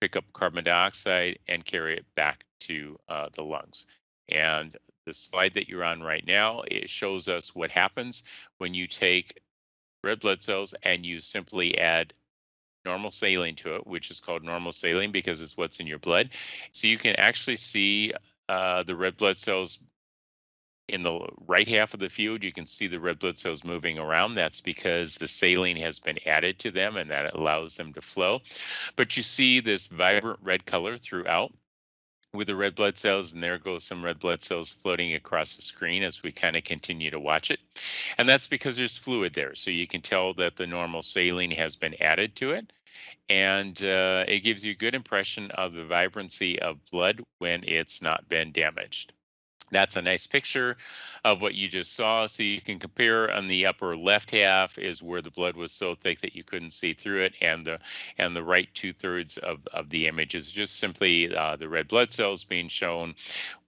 pick 0.00 0.16
up 0.16 0.24
carbon 0.32 0.64
dioxide 0.64 1.38
and 1.48 1.64
carry 1.64 1.96
it 1.96 2.06
back 2.14 2.44
to 2.60 2.98
uh, 3.08 3.28
the 3.32 3.42
lungs. 3.42 3.86
And 4.28 4.76
the 5.06 5.12
slide 5.12 5.54
that 5.54 5.68
you're 5.68 5.84
on 5.84 6.02
right 6.02 6.26
now, 6.26 6.62
it 6.66 6.90
shows 6.90 7.28
us 7.28 7.54
what 7.54 7.70
happens 7.70 8.24
when 8.58 8.74
you 8.74 8.86
take 8.86 9.40
red 10.02 10.20
blood 10.20 10.42
cells 10.42 10.74
and 10.82 11.06
you 11.06 11.20
simply 11.20 11.78
add 11.78 12.12
normal 12.84 13.10
saline 13.10 13.56
to 13.56 13.76
it, 13.76 13.86
which 13.86 14.10
is 14.10 14.20
called 14.20 14.44
normal 14.44 14.72
saline 14.72 15.12
because 15.12 15.42
it's 15.42 15.56
what's 15.56 15.80
in 15.80 15.86
your 15.86 15.98
blood. 15.98 16.30
So 16.72 16.88
you 16.88 16.98
can 16.98 17.16
actually 17.16 17.56
see 17.56 18.12
uh, 18.48 18.84
the 18.84 18.96
red 18.96 19.16
blood 19.16 19.38
cells 19.38 19.78
in 20.88 21.02
the 21.02 21.20
right 21.46 21.66
half 21.66 21.94
of 21.94 22.00
the 22.00 22.08
field. 22.08 22.44
You 22.44 22.52
can 22.52 22.66
see 22.66 22.86
the 22.86 23.00
red 23.00 23.18
blood 23.18 23.38
cells 23.38 23.64
moving 23.64 23.98
around. 23.98 24.34
That's 24.34 24.60
because 24.60 25.16
the 25.16 25.28
saline 25.28 25.76
has 25.76 25.98
been 25.98 26.18
added 26.26 26.58
to 26.60 26.70
them 26.70 26.96
and 26.96 27.10
that 27.10 27.34
allows 27.34 27.76
them 27.76 27.92
to 27.94 28.00
flow. 28.00 28.40
But 28.94 29.16
you 29.16 29.22
see 29.22 29.60
this 29.60 29.88
vibrant 29.88 30.40
red 30.42 30.66
color 30.66 30.98
throughout 30.98 31.52
with 32.32 32.48
the 32.48 32.56
red 32.56 32.74
blood 32.74 32.96
cells, 32.96 33.32
and 33.32 33.42
there 33.42 33.58
goes 33.58 33.82
some 33.82 34.04
red 34.04 34.18
blood 34.18 34.42
cells 34.42 34.72
floating 34.72 35.14
across 35.14 35.56
the 35.56 35.62
screen 35.62 36.02
as 36.02 36.22
we 36.22 36.32
kind 36.32 36.56
of 36.56 36.64
continue 36.64 37.10
to 37.10 37.20
watch 37.20 37.50
it. 37.50 37.60
And 38.18 38.28
that's 38.28 38.46
because 38.46 38.76
there's 38.76 38.98
fluid 38.98 39.32
there. 39.32 39.54
So 39.54 39.70
you 39.70 39.86
can 39.86 40.02
tell 40.02 40.34
that 40.34 40.56
the 40.56 40.66
normal 40.66 41.02
saline 41.02 41.52
has 41.52 41.76
been 41.76 41.94
added 42.00 42.36
to 42.36 42.52
it. 42.52 42.70
And 43.28 43.82
uh, 43.82 44.24
it 44.28 44.40
gives 44.40 44.64
you 44.64 44.72
a 44.72 44.76
good 44.76 44.94
impression 44.94 45.50
of 45.50 45.72
the 45.72 45.84
vibrancy 45.84 46.60
of 46.60 46.78
blood 46.92 47.22
when 47.38 47.64
it's 47.64 48.00
not 48.00 48.28
been 48.28 48.52
damaged. 48.52 49.12
That's 49.70 49.96
a 49.96 50.02
nice 50.02 50.26
picture 50.26 50.76
of 51.24 51.42
what 51.42 51.56
you 51.56 51.66
just 51.66 51.94
saw. 51.94 52.26
So 52.26 52.44
you 52.44 52.60
can 52.60 52.78
compare 52.78 53.30
on 53.30 53.48
the 53.48 53.66
upper 53.66 53.96
left 53.96 54.30
half 54.30 54.78
is 54.78 55.02
where 55.02 55.20
the 55.20 55.30
blood 55.30 55.56
was 55.56 55.72
so 55.72 55.94
thick 55.94 56.20
that 56.20 56.36
you 56.36 56.44
couldn't 56.44 56.70
see 56.70 56.92
through 56.92 57.22
it, 57.24 57.34
and 57.40 57.66
the 57.66 57.80
and 58.18 58.34
the 58.34 58.44
right 58.44 58.68
two 58.74 58.92
thirds 58.92 59.38
of, 59.38 59.66
of 59.72 59.90
the 59.90 60.06
image 60.06 60.34
is 60.34 60.50
just 60.50 60.78
simply 60.78 61.34
uh, 61.34 61.56
the 61.56 61.68
red 61.68 61.88
blood 61.88 62.12
cells 62.12 62.44
being 62.44 62.68
shown 62.68 63.14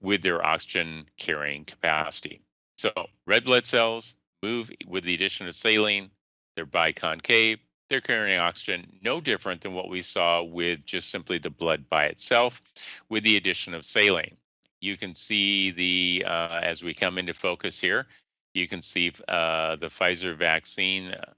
with 0.01 0.21
their 0.21 0.45
oxygen 0.45 1.05
carrying 1.17 1.65
capacity. 1.65 2.41
So 2.77 2.91
red 3.25 3.43
blood 3.43 3.65
cells 3.65 4.15
move 4.41 4.71
with 4.87 5.03
the 5.03 5.15
addition 5.15 5.47
of 5.47 5.55
saline. 5.55 6.11
They're 6.55 6.65
biconcave. 6.65 7.59
They're 7.89 8.01
carrying 8.01 8.39
oxygen, 8.39 8.99
no 9.01 9.19
different 9.19 9.61
than 9.61 9.73
what 9.73 9.89
we 9.89 10.01
saw 10.01 10.43
with 10.43 10.85
just 10.85 11.09
simply 11.09 11.39
the 11.39 11.49
blood 11.49 11.89
by 11.89 12.05
itself, 12.05 12.61
with 13.09 13.23
the 13.23 13.35
addition 13.35 13.73
of 13.73 13.83
saline 13.83 14.37
you 14.81 14.97
can 14.97 15.13
see 15.13 15.71
the, 15.71 16.25
uh, 16.27 16.59
as 16.61 16.83
we 16.83 16.93
come 16.93 17.17
into 17.17 17.33
focus 17.33 17.79
here, 17.79 18.07
you 18.53 18.67
can 18.67 18.81
see 18.81 19.11
uh, 19.27 19.75
the 19.75 19.87
Pfizer 19.87 20.35
vaccine 20.35 21.11
uh, 21.11 21.33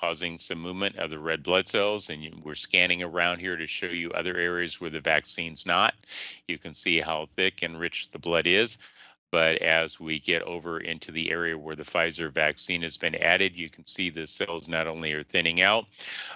causing 0.00 0.36
some 0.36 0.58
movement 0.58 0.96
of 0.96 1.10
the 1.10 1.18
red 1.18 1.42
blood 1.42 1.68
cells 1.68 2.10
and 2.10 2.24
you, 2.24 2.32
we're 2.42 2.54
scanning 2.54 3.02
around 3.02 3.38
here 3.38 3.56
to 3.56 3.66
show 3.66 3.86
you 3.86 4.10
other 4.10 4.36
areas 4.36 4.80
where 4.80 4.90
the 4.90 5.00
vaccine's 5.00 5.64
not. 5.64 5.94
You 6.48 6.58
can 6.58 6.74
see 6.74 7.00
how 7.00 7.28
thick 7.36 7.62
and 7.62 7.78
rich 7.78 8.10
the 8.10 8.18
blood 8.18 8.46
is. 8.46 8.78
But 9.30 9.62
as 9.62 9.98
we 9.98 10.18
get 10.18 10.42
over 10.42 10.78
into 10.78 11.10
the 11.10 11.30
area 11.30 11.56
where 11.56 11.74
the 11.74 11.84
Pfizer 11.84 12.30
vaccine 12.30 12.82
has 12.82 12.98
been 12.98 13.14
added, 13.14 13.56
you 13.56 13.70
can 13.70 13.86
see 13.86 14.10
the 14.10 14.26
cells 14.26 14.68
not 14.68 14.92
only 14.92 15.14
are 15.14 15.22
thinning 15.22 15.62
out, 15.62 15.86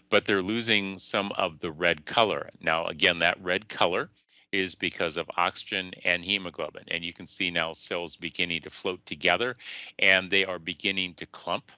but 0.09 0.25
they're 0.25 0.41
losing 0.41 0.99
some 0.99 1.31
of 1.33 1.61
the 1.61 1.71
red 1.71 2.07
color. 2.07 2.49
Now, 2.63 2.87
again, 2.87 3.19
that 3.19 3.43
red 3.43 3.69
color 3.69 4.09
is 4.57 4.75
because 4.75 5.17
of 5.17 5.31
oxygen 5.37 5.93
and 6.05 6.25
hemoglobin. 6.25 6.85
And 6.89 7.05
you 7.05 7.13
can 7.13 7.27
see 7.27 7.51
now 7.51 7.73
cells 7.73 8.17
beginning 8.17 8.63
to 8.63 8.71
float 8.71 9.05
together 9.07 9.55
and 9.99 10.31
they 10.31 10.45
are 10.45 10.59
beginning 10.59 11.15
to 11.15 11.27
clump 11.27 11.71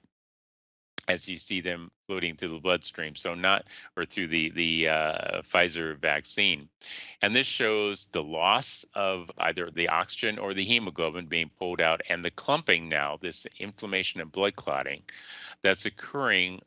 as 1.07 1.27
you 1.27 1.37
see 1.37 1.59
them 1.59 1.91
floating 2.07 2.35
through 2.35 2.49
the 2.49 2.59
bloodstream. 2.59 3.15
So 3.15 3.33
not, 3.33 3.65
or 3.97 4.05
through 4.05 4.27
the, 4.27 4.51
the 4.51 4.89
uh, 4.89 5.41
Pfizer 5.41 5.97
vaccine. 5.97 6.69
And 7.21 7.33
this 7.33 7.47
shows 7.47 8.05
the 8.05 8.23
loss 8.23 8.85
of 8.93 9.31
either 9.39 9.71
the 9.71 9.89
oxygen 9.89 10.37
or 10.37 10.53
the 10.53 10.63
hemoglobin 10.63 11.25
being 11.25 11.49
pulled 11.57 11.81
out 11.81 12.01
and 12.09 12.23
the 12.23 12.31
clumping 12.31 12.89
now, 12.89 13.17
this 13.19 13.47
inflammation 13.59 14.21
and 14.21 14.31
blood 14.31 14.55
clotting 14.55 15.01
that's 15.61 15.87
occurring 15.87 16.61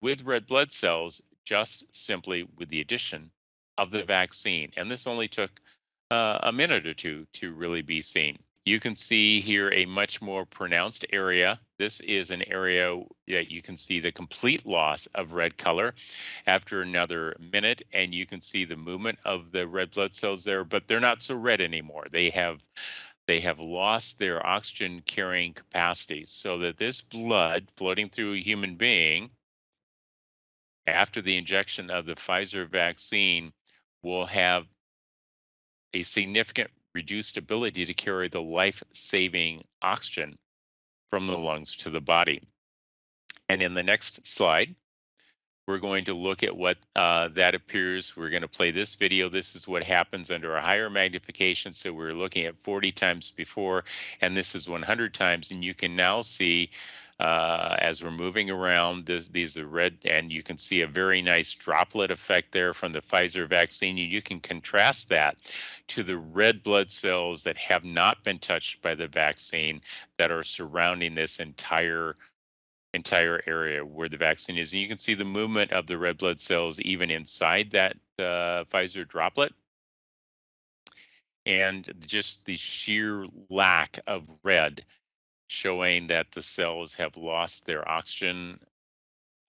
with 0.00 0.22
red 0.22 0.46
blood 0.46 0.70
cells 0.70 1.20
just 1.44 1.84
simply 1.92 2.46
with 2.56 2.68
the 2.68 2.80
addition 2.80 3.30
of 3.78 3.90
the 3.90 4.02
vaccine. 4.02 4.72
And 4.76 4.90
this 4.90 5.06
only 5.06 5.28
took 5.28 5.50
uh, 6.10 6.38
a 6.42 6.52
minute 6.52 6.86
or 6.86 6.94
two 6.94 7.26
to 7.34 7.52
really 7.52 7.82
be 7.82 8.02
seen. 8.02 8.38
You 8.66 8.80
can 8.80 8.96
see 8.96 9.40
here 9.40 9.72
a 9.72 9.86
much 9.86 10.20
more 10.20 10.44
pronounced 10.44 11.06
area. 11.10 11.58
This 11.78 12.00
is 12.00 12.30
an 12.30 12.42
area 12.52 13.02
that 13.26 13.50
you 13.50 13.62
can 13.62 13.78
see 13.78 14.00
the 14.00 14.12
complete 14.12 14.66
loss 14.66 15.06
of 15.14 15.32
red 15.32 15.56
color 15.56 15.94
after 16.46 16.82
another 16.82 17.34
minute, 17.38 17.80
and 17.94 18.14
you 18.14 18.26
can 18.26 18.42
see 18.42 18.66
the 18.66 18.76
movement 18.76 19.20
of 19.24 19.52
the 19.52 19.66
red 19.66 19.92
blood 19.92 20.14
cells 20.14 20.44
there, 20.44 20.64
but 20.64 20.86
they're 20.86 21.00
not 21.00 21.22
so 21.22 21.34
red 21.34 21.62
anymore. 21.62 22.04
They 22.10 22.28
have 22.30 22.62
they 23.26 23.40
have 23.40 23.58
lost 23.58 24.18
their 24.18 24.44
oxygen 24.46 25.02
carrying 25.04 25.52
capacity 25.52 26.24
so 26.26 26.58
that 26.58 26.78
this 26.78 27.00
blood 27.02 27.70
floating 27.76 28.08
through 28.08 28.34
a 28.34 28.40
human 28.40 28.76
being 28.76 29.30
after 30.86 31.20
the 31.20 31.36
injection 31.36 31.90
of 31.90 32.06
the 32.06 32.14
Pfizer 32.14 32.66
vaccine 32.66 33.52
will 34.02 34.26
have 34.26 34.66
a 35.94 36.02
significant 36.02 36.70
reduced 36.94 37.36
ability 37.36 37.86
to 37.86 37.94
carry 37.94 38.28
the 38.28 38.42
life-saving 38.42 39.64
oxygen 39.82 40.36
from 41.10 41.26
the 41.26 41.38
lungs 41.38 41.76
to 41.76 41.90
the 41.90 42.00
body. 42.00 42.40
And 43.48 43.62
in 43.62 43.74
the 43.74 43.82
next 43.82 44.26
slide, 44.26 44.74
we're 45.68 45.78
going 45.78 46.06
to 46.06 46.14
look 46.14 46.42
at 46.42 46.56
what 46.56 46.78
uh, 46.96 47.28
that 47.34 47.54
appears. 47.54 48.16
We're 48.16 48.30
going 48.30 48.42
to 48.42 48.48
play 48.48 48.70
this 48.70 48.94
video. 48.94 49.28
This 49.28 49.54
is 49.54 49.68
what 49.68 49.82
happens 49.82 50.30
under 50.30 50.56
a 50.56 50.62
higher 50.62 50.88
magnification. 50.88 51.74
So 51.74 51.92
we're 51.92 52.14
looking 52.14 52.46
at 52.46 52.56
40 52.56 52.90
times 52.92 53.30
before, 53.30 53.84
and 54.22 54.34
this 54.34 54.54
is 54.54 54.66
100 54.66 55.12
times. 55.12 55.50
And 55.50 55.62
you 55.62 55.74
can 55.74 55.94
now 55.94 56.22
see 56.22 56.70
uh, 57.20 57.76
as 57.78 58.02
we're 58.02 58.10
moving 58.10 58.50
around. 58.50 59.06
This, 59.06 59.28
these 59.28 59.56
are 59.56 59.66
red, 59.66 59.98
and 60.04 60.30
you 60.30 60.42
can 60.42 60.58
see 60.58 60.82
a 60.82 60.86
very 60.86 61.20
nice 61.20 61.52
droplet 61.52 62.10
effect 62.10 62.52
there 62.52 62.72
from 62.72 62.92
the 62.92 63.00
Pfizer 63.00 63.48
vaccine. 63.48 63.96
You 63.96 64.22
can 64.22 64.40
contrast 64.40 65.08
that 65.08 65.36
to 65.88 66.02
the 66.02 66.18
red 66.18 66.62
blood 66.62 66.90
cells 66.90 67.42
that 67.44 67.56
have 67.56 67.84
not 67.84 68.22
been 68.22 68.38
touched 68.38 68.82
by 68.82 68.94
the 68.94 69.08
vaccine 69.08 69.80
that 70.18 70.30
are 70.30 70.42
surrounding 70.44 71.14
this 71.14 71.40
entire 71.40 72.14
entire 72.94 73.40
area 73.46 73.84
where 73.84 74.08
the 74.08 74.16
vaccine 74.16 74.56
is. 74.56 74.72
And 74.72 74.80
you 74.80 74.88
can 74.88 74.98
see 74.98 75.14
the 75.14 75.24
movement 75.24 75.72
of 75.72 75.86
the 75.86 75.98
red 75.98 76.16
blood 76.16 76.40
cells 76.40 76.80
even 76.80 77.10
inside 77.10 77.72
that 77.72 77.96
uh, 78.18 78.64
Pfizer 78.64 79.06
droplet. 79.06 79.52
And 81.44 81.90
just 82.06 82.44
the 82.44 82.56
sheer 82.56 83.26
lack 83.50 83.98
of 84.06 84.28
red 84.42 84.84
showing 85.48 86.06
that 86.06 86.30
the 86.30 86.42
cells 86.42 86.94
have 86.94 87.16
lost 87.16 87.66
their 87.66 87.88
oxygen, 87.88 88.60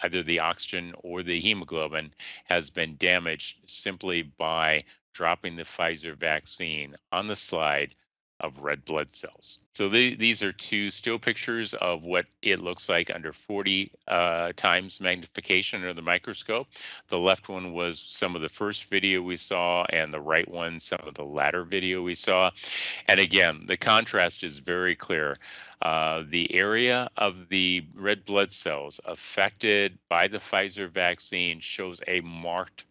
either 0.02 0.24
the 0.24 0.40
oxygen 0.40 0.94
or 1.04 1.22
the 1.22 1.40
hemoglobin 1.40 2.12
has 2.46 2.70
been 2.70 2.96
damaged 2.98 3.58
simply 3.66 4.24
by 4.24 4.84
dropping 5.14 5.56
the 5.56 5.64
Pfizer 5.64 6.16
vaccine 6.16 6.96
on 7.12 7.28
the 7.28 7.36
slide 7.36 7.94
of 8.40 8.64
red 8.64 8.86
blood 8.86 9.12
cells. 9.12 9.60
So 9.74 9.90
the, 9.90 10.16
these 10.16 10.44
are 10.44 10.54
two 10.54 10.90
still 10.90 11.20
pictures 11.20 11.74
of 11.74 12.04
what 12.04 12.26
it 12.42 12.62
looks 12.62 12.88
like 12.88 13.14
under 13.14 13.34
40 13.34 13.92
uh, 14.08 14.54
times 14.56 15.02
magnification 15.02 15.82
under 15.82 15.94
the 15.94 16.02
microscope. 16.02 16.68
The 17.10 17.18
left 17.18 17.50
one 17.50 17.74
was 17.74 18.00
some 18.00 18.36
of 18.36 18.42
the 18.42 18.50
first 18.50 18.86
video 18.86 19.22
we 19.22 19.36
saw 19.36 19.86
and 19.90 20.12
the 20.14 20.22
right 20.22 20.50
one 20.50 20.80
some 20.80 21.02
of 21.06 21.16
the 21.16 21.26
latter 21.26 21.66
video 21.66 22.02
we 22.02 22.14
saw. 22.14 22.52
And 23.08 23.20
again, 23.20 23.66
the 23.66 23.78
contrast 23.78 24.44
is 24.44 24.60
very 24.60 24.96
clear. 24.96 25.38
Uh, 25.82 26.24
the 26.28 26.54
area 26.54 27.10
of 27.16 27.48
the 27.48 27.86
red 27.96 28.26
blood 28.26 28.52
cells 28.52 29.00
affected 29.06 29.98
by 30.10 30.28
the 30.28 30.38
Pfizer 30.38 30.90
vaccine 30.90 31.60
shows 31.62 32.02
a 32.08 32.20
marked 32.22 32.84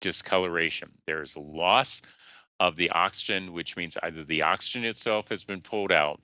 discoloration. 0.00 0.90
There's 1.06 1.36
loss 1.36 2.02
of 2.60 2.76
the 2.76 2.90
oxygen, 2.90 3.54
which 3.54 3.76
means 3.76 3.96
either 4.02 4.24
the 4.24 4.42
oxygen 4.42 4.84
itself 4.84 5.30
has 5.30 5.42
been 5.42 5.62
pulled 5.62 5.90
out 5.90 6.20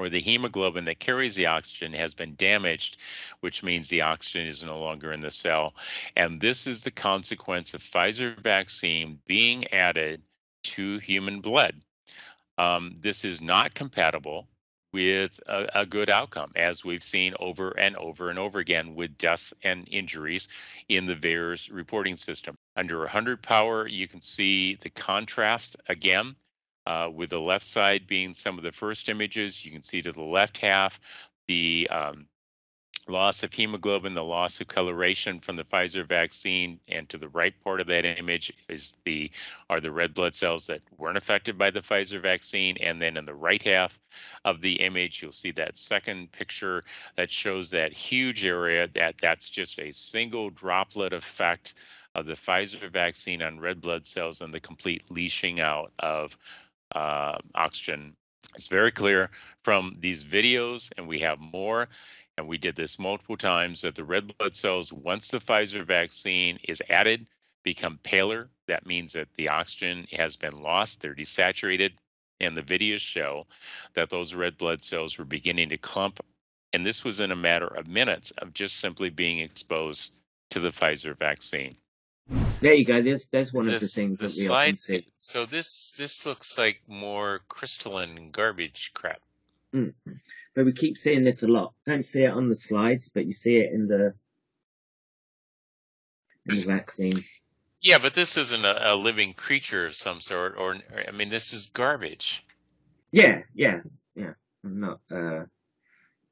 or 0.00 0.08
the 0.08 0.20
hemoglobin 0.20 0.84
that 0.84 0.98
carries 0.98 1.34
the 1.34 1.46
oxygen 1.46 1.92
has 1.92 2.14
been 2.14 2.34
damaged, 2.34 2.96
which 3.40 3.62
means 3.62 3.88
the 3.88 4.02
oxygen 4.02 4.46
is 4.46 4.64
no 4.64 4.80
longer 4.80 5.12
in 5.12 5.20
the 5.20 5.30
cell. 5.30 5.74
And 6.16 6.40
this 6.40 6.66
is 6.66 6.80
the 6.80 6.90
consequence 6.90 7.74
of 7.74 7.82
Pfizer 7.82 8.36
vaccine 8.40 9.20
being 9.26 9.72
added 9.72 10.22
to 10.62 10.98
human 10.98 11.40
blood. 11.40 11.74
Um, 12.58 12.94
this 13.00 13.24
is 13.24 13.40
not 13.40 13.74
compatible 13.74 14.48
with 14.92 15.40
a, 15.46 15.80
a, 15.80 15.86
good 15.86 16.10
outcome, 16.10 16.50
as 16.56 16.84
we've 16.84 17.02
seen 17.02 17.34
over 17.38 17.70
and 17.70 17.96
over 17.96 18.28
and 18.30 18.38
over 18.38 18.58
again 18.58 18.94
with 18.94 19.16
deaths 19.18 19.54
and 19.62 19.88
injuries 19.90 20.48
in 20.88 21.04
the 21.06 21.14
VAERS 21.14 21.72
reporting 21.72 22.16
system. 22.16 22.56
Under 22.76 22.98
100 22.98 23.42
power, 23.42 23.86
you 23.86 24.08
can 24.08 24.20
see 24.20 24.74
the 24.76 24.90
contrast 24.90 25.76
again, 25.88 26.34
uh, 26.86 27.08
with 27.12 27.30
the 27.30 27.40
left 27.40 27.64
side 27.64 28.06
being 28.06 28.34
some 28.34 28.58
of 28.58 28.64
the 28.64 28.72
first 28.72 29.08
images. 29.08 29.64
You 29.64 29.70
can 29.70 29.82
see 29.82 30.02
to 30.02 30.12
the 30.12 30.22
left 30.22 30.58
half 30.58 30.98
the 31.46 31.88
um, 31.90 32.26
loss 33.10 33.42
of 33.42 33.52
hemoglobin, 33.52 34.14
the 34.14 34.24
loss 34.24 34.60
of 34.60 34.68
coloration 34.68 35.40
from 35.40 35.56
the 35.56 35.64
Pfizer 35.64 36.06
vaccine, 36.06 36.80
and 36.88 37.08
to 37.08 37.18
the 37.18 37.28
right 37.28 37.54
part 37.62 37.80
of 37.80 37.86
that 37.88 38.04
image 38.04 38.52
is 38.68 38.96
the 39.04 39.30
are 39.68 39.80
the 39.80 39.92
red 39.92 40.14
blood 40.14 40.34
cells 40.34 40.66
that 40.68 40.80
weren't 40.96 41.18
affected 41.18 41.58
by 41.58 41.70
the 41.70 41.80
Pfizer 41.80 42.20
vaccine. 42.20 42.76
And 42.78 43.00
then 43.00 43.16
in 43.16 43.24
the 43.24 43.34
right 43.34 43.62
half 43.62 44.00
of 44.44 44.60
the 44.60 44.80
image, 44.80 45.22
you'll 45.22 45.32
see 45.32 45.50
that 45.52 45.76
second 45.76 46.32
picture 46.32 46.84
that 47.16 47.30
shows 47.30 47.70
that 47.70 47.92
huge 47.92 48.44
area 48.44 48.88
that 48.94 49.16
that's 49.20 49.48
just 49.48 49.78
a 49.78 49.92
single 49.92 50.50
droplet 50.50 51.12
effect 51.12 51.74
of 52.14 52.26
the 52.26 52.34
Pfizer 52.34 52.90
vaccine 52.90 53.42
on 53.42 53.60
red 53.60 53.80
blood 53.80 54.06
cells 54.06 54.40
and 54.40 54.52
the 54.52 54.60
complete 54.60 55.10
leashing 55.10 55.60
out 55.60 55.92
of 55.98 56.36
uh, 56.94 57.38
oxygen. 57.54 58.16
It's 58.54 58.68
very 58.68 58.90
clear 58.90 59.30
from 59.62 59.92
these 59.98 60.24
videos, 60.24 60.90
and 60.96 61.06
we 61.06 61.18
have 61.20 61.38
more 61.38 61.88
and 62.40 62.48
we 62.48 62.58
did 62.58 62.74
this 62.74 62.98
multiple 62.98 63.36
times, 63.36 63.82
that 63.82 63.94
the 63.94 64.02
red 64.02 64.36
blood 64.38 64.56
cells, 64.56 64.92
once 64.92 65.28
the 65.28 65.38
Pfizer 65.38 65.84
vaccine 65.84 66.58
is 66.64 66.82
added, 66.88 67.28
become 67.62 68.00
paler. 68.02 68.48
That 68.66 68.86
means 68.86 69.12
that 69.12 69.28
the 69.34 69.50
oxygen 69.50 70.06
has 70.12 70.36
been 70.36 70.62
lost, 70.62 71.02
they're 71.02 71.14
desaturated, 71.14 71.92
and 72.40 72.56
the 72.56 72.62
videos 72.62 73.00
show 73.00 73.46
that 73.92 74.08
those 74.08 74.34
red 74.34 74.56
blood 74.56 74.82
cells 74.82 75.18
were 75.18 75.26
beginning 75.26 75.68
to 75.68 75.76
clump. 75.76 76.20
And 76.72 76.82
this 76.82 77.04
was 77.04 77.20
in 77.20 77.30
a 77.30 77.36
matter 77.36 77.66
of 77.66 77.86
minutes 77.86 78.30
of 78.30 78.54
just 78.54 78.76
simply 78.76 79.10
being 79.10 79.40
exposed 79.40 80.10
to 80.50 80.60
the 80.60 80.70
Pfizer 80.70 81.16
vaccine. 81.16 81.74
There 82.60 82.72
you 82.72 82.84
go. 82.84 83.02
There's 83.02 83.26
there's 83.26 83.52
one 83.52 83.66
this, 83.66 83.74
of 83.74 83.80
the 83.80 83.86
things 83.88 84.18
the 84.18 84.26
that 84.26 84.36
we 84.38 84.46
slides, 84.46 84.84
often 84.84 85.02
see. 85.02 85.08
So 85.16 85.46
this 85.46 85.92
this 85.98 86.24
looks 86.24 86.56
like 86.56 86.80
more 86.86 87.40
crystalline 87.48 88.30
garbage 88.30 88.92
crap. 88.94 89.20
Mm-hmm. 89.74 90.12
But 90.60 90.66
we 90.66 90.72
keep 90.74 90.98
seeing 90.98 91.24
this 91.24 91.42
a 91.42 91.46
lot. 91.46 91.72
Don't 91.86 92.04
see 92.04 92.20
it 92.20 92.30
on 92.30 92.50
the 92.50 92.54
slides, 92.54 93.08
but 93.08 93.24
you 93.24 93.32
see 93.32 93.56
it 93.56 93.72
in 93.72 93.86
the 93.86 94.12
in 96.44 96.56
the 96.56 96.64
vaccine. 96.66 97.14
Yeah, 97.80 97.96
but 97.96 98.12
this 98.12 98.36
isn't 98.36 98.62
a, 98.62 98.92
a 98.92 98.94
living 98.94 99.32
creature 99.32 99.86
of 99.86 99.94
some 99.94 100.20
sort, 100.20 100.56
or 100.58 100.76
I 101.08 101.12
mean, 101.12 101.30
this 101.30 101.54
is 101.54 101.68
garbage. 101.68 102.44
Yeah, 103.10 103.40
yeah, 103.54 103.80
yeah. 104.14 104.34
I'm 104.62 104.80
not. 104.80 105.00
Uh, 105.10 105.44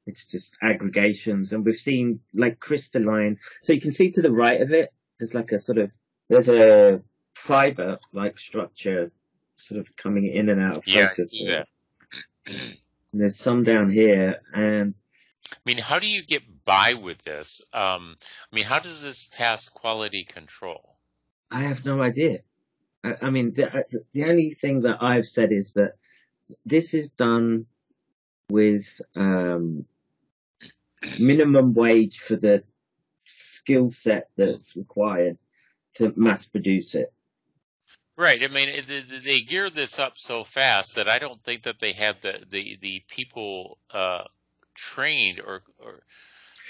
it's 0.05 0.27
just 0.27 0.55
aggregations, 0.61 1.51
and 1.51 1.65
we've 1.65 1.75
seen 1.75 2.19
like 2.35 2.59
crystalline. 2.59 3.39
So 3.63 3.73
you 3.73 3.81
can 3.81 3.93
see 3.93 4.11
to 4.11 4.21
the 4.21 4.31
right 4.31 4.61
of 4.61 4.71
it, 4.73 4.93
there's 5.17 5.33
like 5.33 5.51
a 5.53 5.59
sort 5.59 5.79
of 5.79 5.89
there's 6.29 6.49
a 6.49 7.01
fiber 7.33 7.97
like 8.13 8.37
structure, 8.37 9.11
sort 9.55 9.79
of 9.79 9.87
coming 9.95 10.31
in 10.31 10.49
and 10.49 10.61
out 10.61 10.77
of 10.77 10.85
focus. 10.85 11.31
Yeah, 11.33 11.63
I 12.45 12.51
see 12.51 12.57
that. 12.59 12.77
And 13.11 13.21
there's 13.21 13.37
some 13.37 13.63
down 13.63 13.89
here, 13.89 14.41
and 14.53 14.93
I 15.51 15.57
mean, 15.65 15.77
how 15.79 15.99
do 15.99 16.07
you 16.07 16.23
get 16.23 16.63
by 16.63 16.93
with 16.93 17.19
this? 17.23 17.61
Um, 17.73 18.15
I 18.51 18.55
mean, 18.55 18.65
how 18.65 18.79
does 18.79 19.01
this 19.01 19.23
pass 19.23 19.67
quality 19.69 20.23
control? 20.23 20.95
I 21.49 21.63
have 21.63 21.85
no 21.85 22.01
idea. 22.01 22.39
I, 23.03 23.15
I 23.23 23.29
mean, 23.29 23.53
the, 23.53 23.85
the 24.13 24.25
only 24.25 24.53
thing 24.53 24.81
that 24.81 25.01
I've 25.01 25.27
said 25.27 25.51
is 25.51 25.73
that 25.73 25.93
this 26.65 26.93
is 26.93 27.09
done 27.09 27.65
with 28.49 29.01
um, 29.15 29.85
minimum 31.19 31.73
wage 31.73 32.19
for 32.19 32.35
the 32.35 32.63
skill 33.25 33.91
set 33.91 34.29
that's 34.35 34.75
required 34.75 35.37
to 35.95 36.13
mass 36.15 36.45
produce 36.45 36.95
it. 36.95 37.13
Right. 38.19 38.43
I 38.43 38.49
mean, 38.49 38.69
they 39.23 39.39
geared 39.39 39.75
this 39.75 39.97
up 39.97 40.17
so 40.17 40.43
fast 40.43 40.95
that 40.95 41.07
I 41.07 41.19
don't 41.19 41.41
think 41.41 41.63
that 41.63 41.79
they 41.79 41.93
had 41.93 42.21
the 42.21 42.43
the 42.49 42.77
the 42.81 43.01
people 43.07 43.77
uh, 43.93 44.23
trained 44.75 45.39
or 45.39 45.63
or 45.79 46.03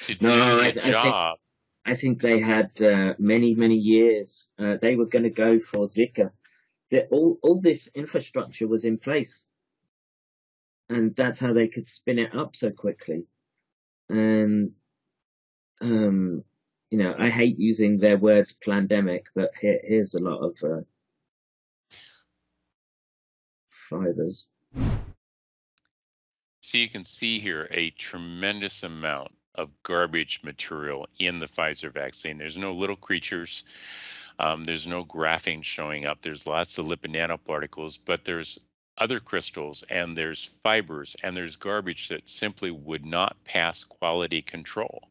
to 0.04 0.18
no, 0.22 0.62
do 0.62 0.72
the 0.74 0.88
I, 0.88 0.92
job. 0.92 1.40
I 1.88 1.96
think, 1.96 1.98
I 1.98 2.02
think 2.02 2.22
they 2.22 2.40
had 2.40 2.82
uh, 2.84 3.16
many 3.18 3.56
many 3.56 3.78
years. 3.78 4.48
Uh, 4.60 4.76
they 4.80 4.96
were 4.96 5.08
going 5.08 5.24
to 5.24 5.32
go 5.32 5.60
for 5.60 5.88
Zika. 5.88 6.30
All 7.10 7.40
all 7.42 7.60
this 7.60 7.90
infrastructure 7.96 8.68
was 8.68 8.86
in 8.86 9.00
place, 9.00 9.44
and 10.88 11.16
that's 11.16 11.40
how 11.40 11.54
they 11.54 11.68
could 11.68 11.90
spin 11.90 12.20
it 12.20 12.36
up 12.36 12.56
so 12.56 12.70
quickly. 12.70 13.24
And 14.08 14.74
um, 15.82 16.44
you 16.92 17.00
know, 17.00 17.16
I 17.18 17.32
hate 17.32 17.58
using 17.58 17.98
their 17.98 18.20
words 18.20 18.56
"pandemic," 18.64 19.26
but 19.34 19.50
here, 19.60 19.80
here's 19.84 20.14
a 20.14 20.20
lot 20.20 20.42
of 20.42 20.56
uh, 20.64 20.82
fibers. 23.89 24.47
So 26.62 26.78
you 26.78 26.89
can 26.89 27.04
see 27.04 27.39
here 27.39 27.67
a 27.71 27.89
tremendous 27.91 28.84
amount 28.84 29.32
of 29.56 29.69
garbage 29.84 30.41
material 30.43 31.08
in 31.17 31.39
the 31.39 31.47
Pfizer 31.47 31.91
vaccine. 31.91 32.38
There's 32.38 32.58
no 32.58 32.71
little 32.73 32.95
creatures. 32.95 33.63
Um, 34.38 34.63
there's 34.63 34.88
no 34.88 35.04
graphene 35.04 35.63
showing 35.63 36.06
up. 36.06 36.21
There's 36.21 36.45
lots 36.45 36.78
of 36.78 36.86
lipid 36.86 37.13
nanoparticles, 37.15 37.97
but 38.06 38.23
there's 38.23 38.60
other 38.97 39.19
crystals 39.19 39.84
and 39.89 40.15
there's 40.15 40.45
fibers 40.45 41.15
and 41.23 41.36
there's 41.36 41.56
garbage 41.56 42.10
that 42.10 42.30
simply 42.30 42.71
would 42.71 43.06
not 43.06 43.36
pass 43.45 43.84
quality 43.84 44.41
control. 44.41 45.10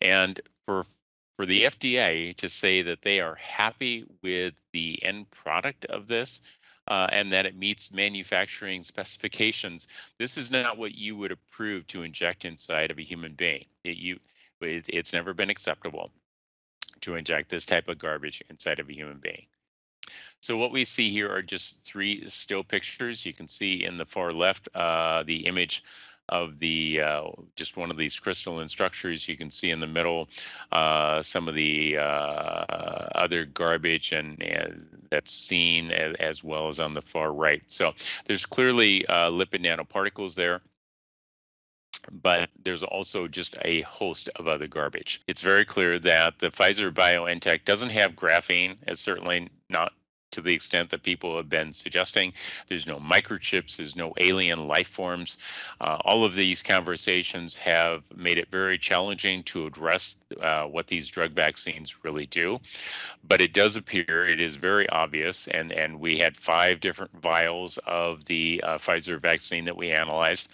And 0.00 0.40
for 0.66 0.84
for 1.36 1.46
the 1.46 1.64
FDA 1.64 2.36
to 2.36 2.48
say 2.48 2.82
that 2.82 3.02
they 3.02 3.20
are 3.20 3.34
happy 3.36 4.04
with 4.22 4.54
the 4.72 5.02
end 5.02 5.30
product 5.30 5.86
of 5.86 6.06
this 6.06 6.42
uh, 6.92 7.06
and 7.10 7.32
that 7.32 7.46
it 7.46 7.56
meets 7.56 7.90
manufacturing 7.90 8.82
specifications. 8.82 9.88
This 10.18 10.36
is 10.36 10.50
not 10.50 10.76
what 10.76 10.94
you 10.94 11.16
would 11.16 11.32
approve 11.32 11.86
to 11.86 12.02
inject 12.02 12.44
inside 12.44 12.90
of 12.90 12.98
a 12.98 13.02
human 13.02 13.32
being. 13.32 13.64
It, 13.82 13.96
you, 13.96 14.18
it, 14.60 14.84
it's 14.88 15.14
never 15.14 15.32
been 15.32 15.48
acceptable 15.48 16.10
to 17.00 17.14
inject 17.14 17.48
this 17.48 17.64
type 17.64 17.88
of 17.88 17.96
garbage 17.96 18.42
inside 18.50 18.78
of 18.78 18.90
a 18.90 18.92
human 18.92 19.16
being. 19.16 19.46
So 20.42 20.58
what 20.58 20.70
we 20.70 20.84
see 20.84 21.10
here 21.10 21.32
are 21.32 21.40
just 21.40 21.80
three 21.80 22.28
still 22.28 22.62
pictures. 22.62 23.24
You 23.24 23.32
can 23.32 23.48
see 23.48 23.84
in 23.84 23.96
the 23.96 24.04
far 24.04 24.30
left 24.30 24.68
uh, 24.74 25.22
the 25.22 25.46
image 25.46 25.82
of 26.28 26.58
the 26.58 27.00
uh, 27.00 27.24
just 27.56 27.76
one 27.76 27.90
of 27.90 27.96
these 27.96 28.18
crystalline 28.18 28.68
structures. 28.68 29.28
You 29.28 29.36
can 29.36 29.50
see 29.50 29.70
in 29.70 29.80
the 29.80 29.86
middle 29.86 30.28
uh, 30.70 31.22
some 31.22 31.48
of 31.48 31.54
the 31.54 31.98
uh, 31.98 32.02
other 33.14 33.44
garbage 33.44 34.12
and, 34.12 34.88
that's 35.10 35.32
seen 35.32 35.92
as, 35.92 36.14
as, 36.18 36.44
well 36.44 36.68
as 36.68 36.80
on 36.80 36.94
the 36.94 37.02
far 37.02 37.30
right. 37.32 37.62
So 37.66 37.92
there's 38.24 38.46
clearly 38.46 39.06
uh, 39.06 39.30
lipid 39.30 39.62
nanoparticles 39.62 40.34
there 40.34 40.62
but 42.10 42.50
there's 42.64 42.82
also 42.82 43.28
just 43.28 43.56
a 43.62 43.82
host 43.82 44.28
of 44.36 44.48
other 44.48 44.66
garbage. 44.66 45.22
It's 45.28 45.40
very 45.40 45.64
clear 45.64 45.98
that 46.00 46.38
the 46.38 46.50
Pfizer 46.50 46.90
BioNTech 46.90 47.64
doesn't 47.64 47.90
have 47.90 48.12
graphene. 48.12 48.76
It's 48.88 49.00
certainly 49.00 49.50
not 49.68 49.92
to 50.32 50.40
the 50.40 50.52
extent 50.52 50.90
that 50.90 51.02
people 51.02 51.36
have 51.36 51.48
been 51.48 51.72
suggesting. 51.72 52.32
There's 52.68 52.86
no 52.86 52.98
microchips, 52.98 53.76
there's 53.76 53.96
no 53.96 54.12
alien 54.18 54.66
life 54.66 54.88
forms. 54.88 55.38
Uh, 55.80 55.98
all 56.04 56.24
of 56.24 56.34
these 56.34 56.62
conversations 56.62 57.56
have 57.56 58.02
made 58.14 58.38
it 58.38 58.50
very 58.50 58.78
challenging 58.78 59.42
to 59.44 59.66
address 59.66 60.16
uh, 60.40 60.64
what 60.64 60.86
these 60.86 61.08
drug 61.08 61.32
vaccines 61.32 62.04
really 62.04 62.26
do. 62.26 62.60
But 63.24 63.40
it 63.40 63.52
does 63.52 63.76
appear, 63.76 64.28
it 64.28 64.40
is 64.40 64.56
very 64.56 64.88
obvious, 64.88 65.46
and, 65.48 65.72
and 65.72 66.00
we 66.00 66.18
had 66.18 66.36
five 66.36 66.80
different 66.80 67.12
vials 67.22 67.78
of 67.86 68.24
the 68.24 68.62
uh, 68.64 68.78
Pfizer 68.78 69.20
vaccine 69.20 69.64
that 69.64 69.76
we 69.76 69.92
analyzed 69.92 70.48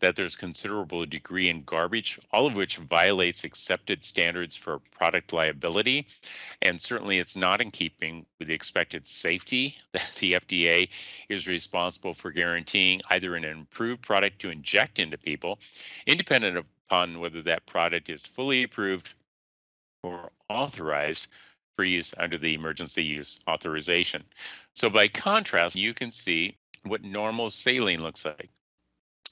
that 0.00 0.16
there's 0.16 0.36
considerable 0.36 1.04
degree 1.06 1.48
in 1.48 1.62
garbage, 1.64 2.18
all 2.32 2.46
of 2.46 2.56
which 2.56 2.78
violates 2.78 3.44
accepted 3.44 4.04
standards 4.04 4.56
for 4.56 4.78
product 4.90 5.32
liability. 5.32 6.06
And 6.62 6.80
certainly 6.80 7.18
it's 7.18 7.36
not 7.36 7.60
in 7.60 7.70
keeping 7.70 8.26
with 8.38 8.48
the 8.48 8.54
expected 8.54 9.06
safety 9.06 9.76
that 9.92 10.10
the 10.18 10.34
FDA 10.34 10.88
is 11.28 11.48
responsible 11.48 12.14
for 12.14 12.30
guaranteeing 12.30 13.00
either 13.10 13.34
an 13.34 13.44
improved 13.44 14.02
product 14.02 14.40
to 14.40 14.50
inject 14.50 14.98
into 14.98 15.18
people, 15.18 15.58
independent 16.06 16.56
upon 16.56 17.20
whether 17.20 17.42
that 17.42 17.66
product 17.66 18.08
is 18.08 18.24
fully 18.24 18.62
approved 18.62 19.12
or 20.02 20.30
authorized 20.48 21.28
for 21.76 21.84
use 21.84 22.12
under 22.18 22.36
the 22.36 22.54
emergency 22.54 23.04
use 23.04 23.38
authorization. 23.48 24.24
So 24.74 24.90
by 24.90 25.08
contrast, 25.08 25.76
you 25.76 25.94
can 25.94 26.10
see 26.10 26.56
what 26.84 27.04
normal 27.04 27.50
saline 27.50 28.02
looks 28.02 28.24
like. 28.24 28.50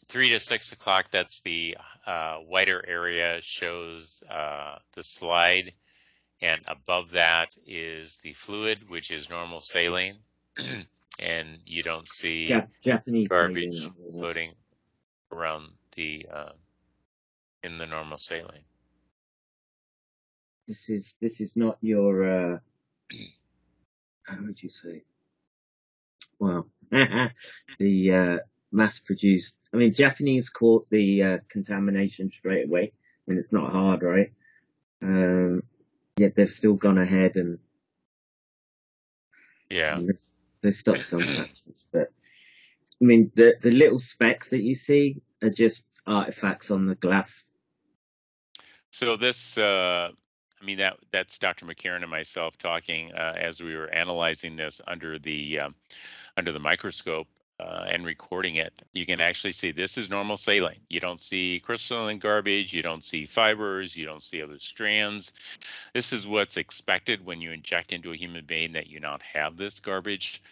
Three 0.09 0.31
to 0.31 0.38
six 0.38 0.73
o'clock, 0.73 1.11
that's 1.11 1.40
the 1.40 1.77
uh, 2.07 2.37
whiter 2.37 2.85
area, 2.87 3.40
shows 3.40 4.23
uh, 4.31 4.79
the 4.92 5.03
slide. 5.03 5.73
And 6.40 6.62
above 6.69 7.11
that 7.12 7.57
is 7.66 8.16
the 8.23 8.33
fluid, 8.33 8.88
which 8.88 9.11
is 9.11 9.29
normal 9.31 9.61
saline. 9.61 10.19
and 11.21 11.59
you 11.64 11.83
don't 11.83 12.09
see 12.09 12.49
Ja- 12.49 12.66
Japanese 12.83 13.29
garbage 13.29 13.75
saline, 13.79 13.95
floating 14.12 14.53
around 15.33 15.73
the 15.97 16.27
uh, 16.33 16.53
in 17.62 17.79
the 17.79 17.87
normal 17.87 18.19
saline. 18.19 18.64
This 20.66 20.88
is 20.88 21.14
this 21.21 21.40
is 21.40 21.57
not 21.57 21.79
your 21.81 22.25
uh 22.55 22.59
how 24.25 24.38
would 24.45 24.62
you 24.62 24.69
say? 24.69 25.05
Well, 26.38 26.69
the 27.79 28.40
uh, 28.77 28.83
mass-produced. 28.83 29.55
I 29.73 29.77
mean, 29.77 29.95
Japanese 29.95 30.49
caught 30.49 30.89
the 30.91 31.23
uh, 31.23 31.39
contamination 31.49 32.31
straight 32.31 32.67
away. 32.67 32.93
I 32.93 33.31
mean, 33.31 33.39
it's 33.39 33.53
not 33.53 33.73
hard, 33.73 34.03
right? 34.03 34.33
Um, 35.03 35.62
yet 36.17 36.35
they've 36.35 36.51
still 36.51 36.75
gone 36.75 36.99
ahead 36.99 37.37
and 37.37 37.59
Yeah. 39.71 39.97
and 39.97 40.11
there's 40.62 40.79
stopped 40.79 41.07
some 41.07 41.23
actions. 41.23 41.87
But 41.93 42.12
I 43.01 43.05
mean, 43.05 43.31
the 43.35 43.55
the 43.61 43.71
little 43.71 43.99
specks 43.99 44.51
that 44.51 44.62
you 44.62 44.75
see 44.75 45.21
are 45.43 45.51
just 45.51 45.85
artifacts 46.07 46.71
on 46.71 46.87
the 46.87 46.95
glass. 46.95 47.51
So 48.91 49.17
this, 49.17 49.59
uh, 49.59 50.11
I 50.61 50.65
mean, 50.65 50.79
that 50.79 50.97
that's 51.11 51.37
Dr. 51.37 51.67
McCairn 51.67 52.03
and 52.03 52.11
myself 52.11 52.57
talking 52.57 53.12
uh, 53.12 53.35
as 53.37 53.61
we 53.61 53.77
were 53.77 53.93
analyzing 53.93 54.57
this 54.57 54.81
under 54.87 55.19
the 55.19 55.61
um, 55.61 55.75
under 56.37 56.53
the 56.53 56.61
microscope 56.61 57.29
uh, 57.59 57.87
and 57.88 58.05
recording 58.05 58.57
it. 58.57 58.73
You 58.92 59.07
can 59.07 59.21
actually 59.21 59.53
see 59.53 59.73
this 59.73 59.97
is 59.97 60.11
normal 60.11 60.37
saline. 60.37 60.81
You 60.88 61.01
don't 61.01 61.21
see 61.21 61.61
crystalline 61.61 62.19
garbage. 62.19 62.75
You 62.75 62.83
don't 62.83 63.03
see 63.03 63.27
fibers. 63.27 63.97
You 63.97 64.05
don't 64.05 64.23
see 64.23 64.42
other 64.42 64.59
strands. 64.59 65.33
This 65.95 66.12
is 66.12 66.27
what's 66.27 66.57
expected 66.57 67.25
when 67.25 67.40
you 67.40 67.53
inject 67.53 67.92
into 67.92 68.12
a 68.12 68.16
human 68.16 68.45
being 68.45 68.73
that 68.73 68.88
you 68.88 69.01
not 69.01 69.23
have 69.23 69.57
this 69.57 69.81
garbage. 69.81 70.42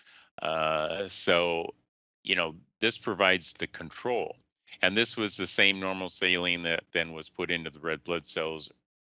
Uh, 0.40 1.08
so, 1.08 1.74
you 2.22 2.36
know, 2.36 2.54
this 2.80 2.96
provides 2.96 3.52
the 3.54 3.66
control. 3.66 4.36
And 4.82 4.96
this 4.96 5.16
was 5.16 5.36
the 5.36 5.46
same 5.46 5.80
normal 5.80 6.08
saline 6.08 6.62
that 6.62 6.84
then 6.92 7.12
was 7.12 7.28
put 7.28 7.50
into 7.50 7.70
the 7.70 7.80
red 7.80 8.02
blood 8.02 8.26
cells, 8.26 8.70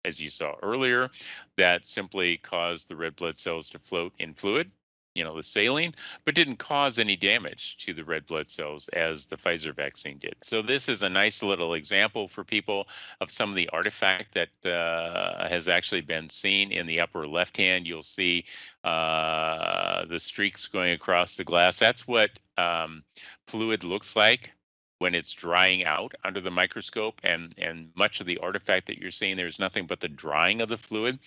as 0.04 0.20
you 0.20 0.30
saw 0.30 0.54
earlier, 0.62 1.10
that 1.56 1.86
simply 1.86 2.36
caused 2.36 2.88
the 2.88 2.96
red 2.96 3.16
blood 3.16 3.36
cells 3.36 3.70
to 3.70 3.78
float 3.78 4.12
in 4.18 4.34
fluid, 4.34 4.70
you 5.18 5.24
know, 5.24 5.36
the 5.36 5.42
saline, 5.42 5.94
but 6.24 6.36
didn't 6.36 6.56
cause 6.56 6.98
any 6.98 7.16
damage 7.16 7.76
to 7.78 7.92
the 7.92 8.04
red 8.04 8.24
blood 8.24 8.46
cells 8.46 8.88
as 8.88 9.26
the 9.26 9.36
Pfizer 9.36 9.74
vaccine 9.74 10.18
did. 10.18 10.36
So 10.42 10.62
this 10.62 10.88
is 10.88 11.02
a 11.02 11.08
nice 11.08 11.42
little 11.42 11.74
example 11.74 12.28
for 12.28 12.44
people 12.44 12.86
of 13.20 13.30
some 13.30 13.50
of 13.50 13.56
the 13.56 13.68
artifact 13.70 14.34
that 14.34 14.70
uh, 14.70 15.48
has 15.48 15.68
actually 15.68 16.02
been 16.02 16.28
seen 16.28 16.70
in 16.70 16.86
the 16.86 17.00
upper 17.00 17.26
left 17.26 17.56
hand. 17.56 17.86
You'll 17.86 18.02
see 18.02 18.44
uh, 18.84 20.04
the 20.06 20.20
streaks 20.20 20.68
going 20.68 20.92
across 20.92 21.36
the 21.36 21.44
glass. 21.44 21.80
That's 21.80 22.06
what 22.06 22.30
um, 22.56 23.02
fluid 23.46 23.82
looks 23.82 24.14
like 24.14 24.52
when 24.98 25.14
it's 25.14 25.32
drying 25.32 25.84
out 25.84 26.14
under 26.24 26.40
the 26.40 26.50
microscope 26.50 27.20
and 27.24 27.54
and 27.58 27.90
much 27.94 28.20
of 28.20 28.26
the 28.26 28.38
artifact 28.38 28.86
that 28.86 28.98
you're 28.98 29.10
seeing 29.10 29.36
there's 29.36 29.58
nothing 29.58 29.86
but 29.86 30.00
the 30.00 30.08
drying 30.08 30.60
of 30.60 30.68
the 30.68 30.78
fluid. 30.78 31.18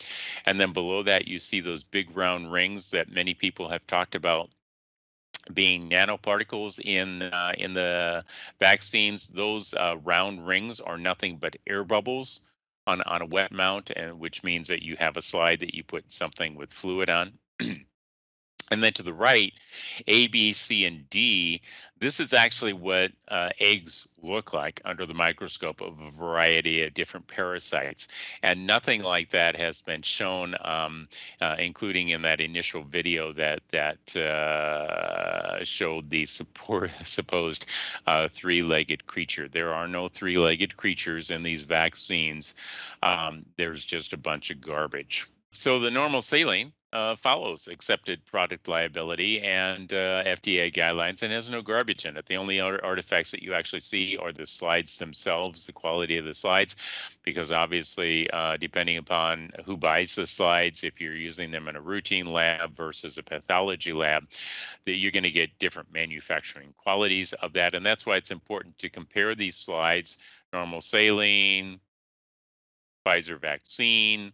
And 0.45 0.59
then 0.59 0.73
below 0.73 1.03
that 1.03 1.27
you 1.27 1.39
see 1.39 1.61
those 1.61 1.83
big 1.83 2.15
round 2.15 2.51
rings 2.51 2.91
that 2.91 3.11
many 3.11 3.33
people 3.33 3.69
have 3.69 3.85
talked 3.87 4.15
about 4.15 4.49
being 5.53 5.89
nanoparticles 5.89 6.79
in 6.79 7.21
uh, 7.23 7.53
in 7.57 7.73
the 7.73 8.23
vaccines. 8.59 9.27
Those 9.27 9.73
uh, 9.73 9.97
round 10.03 10.47
rings 10.47 10.79
are 10.79 10.97
nothing 10.97 11.37
but 11.37 11.55
air 11.67 11.83
bubbles 11.83 12.41
on 12.87 13.01
on 13.03 13.21
a 13.21 13.25
wet 13.25 13.51
mount 13.51 13.91
and 13.91 14.19
which 14.19 14.43
means 14.43 14.67
that 14.67 14.83
you 14.83 14.95
have 14.97 15.17
a 15.17 15.21
slide 15.21 15.59
that 15.59 15.75
you 15.75 15.83
put 15.83 16.11
something 16.11 16.55
with 16.55 16.73
fluid 16.73 17.09
on 17.09 17.33
And 18.71 18.81
then 18.81 18.93
to 18.93 19.03
the 19.03 19.13
right, 19.13 19.53
A, 20.07 20.27
B, 20.27 20.53
C, 20.53 20.85
and 20.85 21.09
D, 21.09 21.61
this 21.99 22.21
is 22.21 22.33
actually 22.33 22.71
what 22.71 23.11
uh, 23.27 23.49
eggs 23.59 24.07
look 24.23 24.53
like 24.53 24.81
under 24.85 25.05
the 25.05 25.13
microscope 25.13 25.81
of 25.81 25.99
a 25.99 26.09
variety 26.09 26.81
of 26.83 26.93
different 26.93 27.27
parasites. 27.27 28.07
And 28.41 28.65
nothing 28.65 29.03
like 29.03 29.29
that 29.31 29.57
has 29.57 29.81
been 29.81 30.01
shown, 30.01 30.55
um, 30.63 31.09
uh, 31.41 31.57
including 31.59 32.09
in 32.09 32.21
that 32.23 32.39
initial 32.39 32.83
video 32.83 33.33
that, 33.33 33.61
that 33.71 34.15
uh, 34.15 35.63
showed 35.63 36.09
the 36.09 36.25
support, 36.25 36.91
supposed 37.03 37.65
uh, 38.07 38.29
three-legged 38.29 39.05
creature. 39.05 39.49
There 39.49 39.73
are 39.73 39.87
no 39.87 40.07
three-legged 40.07 40.77
creatures 40.77 41.29
in 41.29 41.43
these 41.43 41.65
vaccines. 41.65 42.55
Um, 43.03 43.45
there's 43.57 43.85
just 43.85 44.13
a 44.13 44.17
bunch 44.17 44.49
of 44.49 44.61
garbage. 44.61 45.27
So 45.53 45.79
the 45.79 45.91
normal 45.91 46.21
saline 46.21 46.71
uh, 46.93 47.15
follows 47.15 47.67
accepted 47.67 48.25
product 48.25 48.69
liability 48.69 49.41
and 49.41 49.91
uh, 49.91 50.23
FDA 50.23 50.73
guidelines 50.73 51.23
and 51.23 51.33
has 51.33 51.49
no 51.49 51.61
garbage 51.61 52.05
in 52.05 52.15
it. 52.15 52.25
The 52.25 52.37
only 52.37 52.61
artifacts 52.61 53.31
that 53.31 53.43
you 53.43 53.53
actually 53.53 53.81
see 53.81 54.17
are 54.17 54.31
the 54.31 54.45
slides 54.45 54.97
themselves, 54.97 55.65
the 55.65 55.73
quality 55.73 56.17
of 56.17 56.25
the 56.25 56.33
slides, 56.33 56.77
because 57.23 57.51
obviously, 57.51 58.29
uh, 58.29 58.57
depending 58.57 58.95
upon 58.95 59.51
who 59.65 59.75
buys 59.75 60.15
the 60.15 60.25
slides, 60.25 60.85
if 60.85 61.01
you're 61.01 61.15
using 61.15 61.51
them 61.51 61.67
in 61.67 61.75
a 61.75 61.81
routine 61.81 62.27
lab 62.27 62.75
versus 62.75 63.17
a 63.17 63.23
pathology 63.23 63.93
lab, 63.93 64.27
that 64.85 64.95
you're 64.95 65.11
going 65.11 65.23
to 65.23 65.31
get 65.31 65.59
different 65.59 65.91
manufacturing 65.93 66.73
qualities 66.77 67.33
of 67.33 67.53
that. 67.53 67.73
And 67.73 67.85
that's 67.85 68.05
why 68.05 68.15
it's 68.15 68.31
important 68.31 68.77
to 68.79 68.89
compare 68.89 69.35
these 69.35 69.55
slides, 69.55 70.17
normal 70.53 70.81
saline, 70.81 71.79
Pfizer 73.05 73.39
vaccine, 73.39 74.31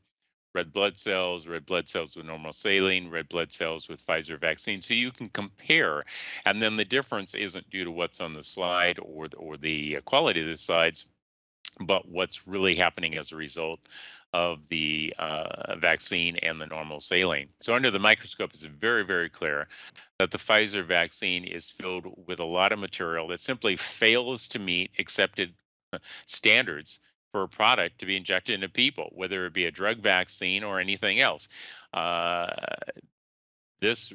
red 0.57 0.73
blood 0.73 0.97
cells, 0.97 1.47
red 1.47 1.67
blood 1.67 1.87
cells 1.87 2.15
with 2.15 2.25
normal 2.25 2.51
saline, 2.51 3.11
red 3.11 3.29
blood 3.29 3.51
cells 3.51 3.87
with 3.87 4.03
Pfizer 4.03 4.39
vaccine. 4.39 4.81
So 4.81 4.95
you 4.95 5.11
can 5.11 5.29
compare. 5.29 6.03
And 6.47 6.59
then 6.59 6.77
the 6.77 6.83
difference 6.83 7.35
isn't 7.35 7.69
due 7.69 7.83
to 7.83 7.91
what's 7.91 8.21
on 8.21 8.33
the 8.33 8.41
slide 8.41 8.97
or, 8.99 9.27
or 9.37 9.55
the 9.55 9.99
quality 10.05 10.41
of 10.41 10.47
the 10.47 10.57
slides, 10.57 11.05
but 11.79 12.09
what's 12.09 12.47
really 12.47 12.73
happening 12.73 13.19
as 13.19 13.31
a 13.31 13.35
result 13.35 13.87
of 14.33 14.67
the 14.67 15.13
uh, 15.19 15.75
vaccine 15.75 16.37
and 16.37 16.59
the 16.59 16.65
normal 16.65 17.01
saline. 17.01 17.49
So 17.61 17.75
under 17.75 17.91
the 17.91 17.99
microscope, 17.99 18.49
it's 18.55 18.63
very, 18.63 19.05
very 19.05 19.29
clear 19.29 19.67
that 20.17 20.31
the 20.31 20.39
Pfizer 20.39 20.83
vaccine 20.83 21.43
is 21.43 21.69
filled 21.69 22.07
with 22.25 22.39
a 22.39 22.45
lot 22.45 22.71
of 22.71 22.79
material 22.79 23.27
that 23.27 23.41
simply 23.41 23.75
fails 23.75 24.47
to 24.47 24.59
meet 24.59 24.89
accepted 24.97 25.53
standards 26.25 26.99
for 27.31 27.43
a 27.43 27.47
product 27.47 27.99
to 27.99 28.05
be 28.05 28.17
injected 28.17 28.55
into 28.55 28.69
people, 28.69 29.11
whether 29.13 29.45
it 29.45 29.53
be 29.53 29.65
a 29.65 29.71
drug 29.71 29.99
vaccine 29.99 30.63
or 30.63 30.79
anything 30.79 31.19
else. 31.19 31.47
Uh, 31.93 32.47
this 33.79 34.13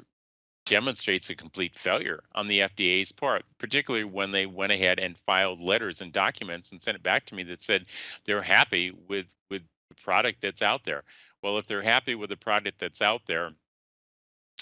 demonstrates 0.67 1.29
a 1.31 1.35
complete 1.35 1.75
failure 1.75 2.23
on 2.35 2.47
the 2.47 2.61
FDA's 2.61 3.13
part, 3.13 3.45
particularly 3.59 4.05
when 4.05 4.31
they 4.31 4.47
went 4.47 4.73
ahead 4.73 4.99
and 4.99 5.19
filed 5.19 5.61
letters 5.61 6.01
and 6.01 6.13
documents 6.13 6.73
and 6.73 6.81
sent 6.81 6.97
it 6.97 7.03
back 7.03 7.27
to 7.27 7.35
me 7.35 7.43
that 7.43 7.63
said 7.63 7.87
they're 8.25 8.43
happy 8.43 8.93
with 9.09 9.35
with 9.51 9.63
the 9.89 10.03
product 10.03 10.41
that's 10.41 10.63
out 10.63 10.85
there. 10.85 11.03
Well, 11.43 11.59
if 11.59 11.67
they're 11.67 11.83
happy 11.83 12.15
with 12.15 12.31
the 12.31 12.37
product 12.37 12.79
that's 12.79 13.03
out 13.03 13.23
there, 13.27 13.51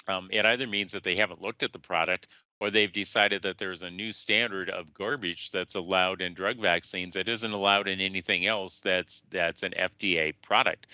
um, 0.09 0.29
it 0.33 0.47
either 0.47 0.67
means 0.67 0.93
that 0.93 1.03
they 1.03 1.17
haven't 1.17 1.43
looked 1.43 1.63
at 1.63 1.73
the 1.73 1.79
product 1.79 2.29
or 2.61 2.71
they've 2.71 2.93
decided 2.93 3.43
that 3.43 3.59
there's 3.59 3.83
a 3.83 3.91
new 3.91 4.13
standard 4.13 4.69
of 4.69 4.93
garbage 4.95 5.51
that's 5.51 5.75
allowed 5.75 6.21
in 6.21 6.35
drug 6.35 6.59
vaccines 6.59 7.15
that 7.15 7.29
isn't 7.29 7.53
allowed 7.53 7.89
in 7.89 8.01
anything 8.01 8.47
else 8.47 8.81
that's 8.81 9.23
that's 9.31 9.63
an 9.63 9.73
FDA 9.79 10.35
product. 10.43 10.87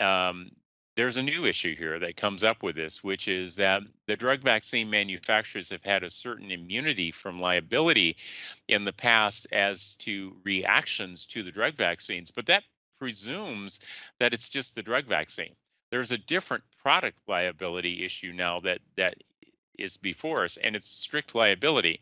Um, 0.00 0.50
there's 0.94 1.18
a 1.18 1.22
new 1.22 1.44
issue 1.44 1.76
here 1.76 1.98
that 1.98 2.16
comes 2.16 2.42
up 2.42 2.62
with 2.62 2.74
this, 2.74 3.04
which 3.04 3.28
is 3.28 3.56
that 3.56 3.82
the 4.06 4.16
drug 4.16 4.40
vaccine 4.40 4.88
manufacturers 4.88 5.68
have 5.70 5.84
had 5.84 6.02
a 6.02 6.10
certain 6.10 6.50
immunity 6.50 7.10
from 7.10 7.38
liability 7.38 8.16
in 8.66 8.84
the 8.84 8.94
past 8.94 9.46
as 9.52 9.94
to 9.94 10.34
reactions 10.42 11.26
to 11.26 11.42
the 11.42 11.50
drug 11.50 11.74
vaccines, 11.74 12.30
but 12.30 12.46
that 12.46 12.64
presumes 12.98 13.80
that 14.20 14.32
it's 14.32 14.48
just 14.48 14.74
the 14.74 14.82
drug 14.82 15.04
vaccine. 15.04 15.54
There's 15.90 16.12
a 16.12 16.18
different 16.18 16.64
product 16.82 17.18
liability 17.28 18.02
issue 18.02 18.32
now 18.32 18.60
that 18.60 18.80
that 18.96 19.16
is 19.78 19.96
before 19.96 20.44
us, 20.44 20.56
and 20.56 20.76
it's 20.76 20.88
strict 20.88 21.34
liability. 21.34 22.00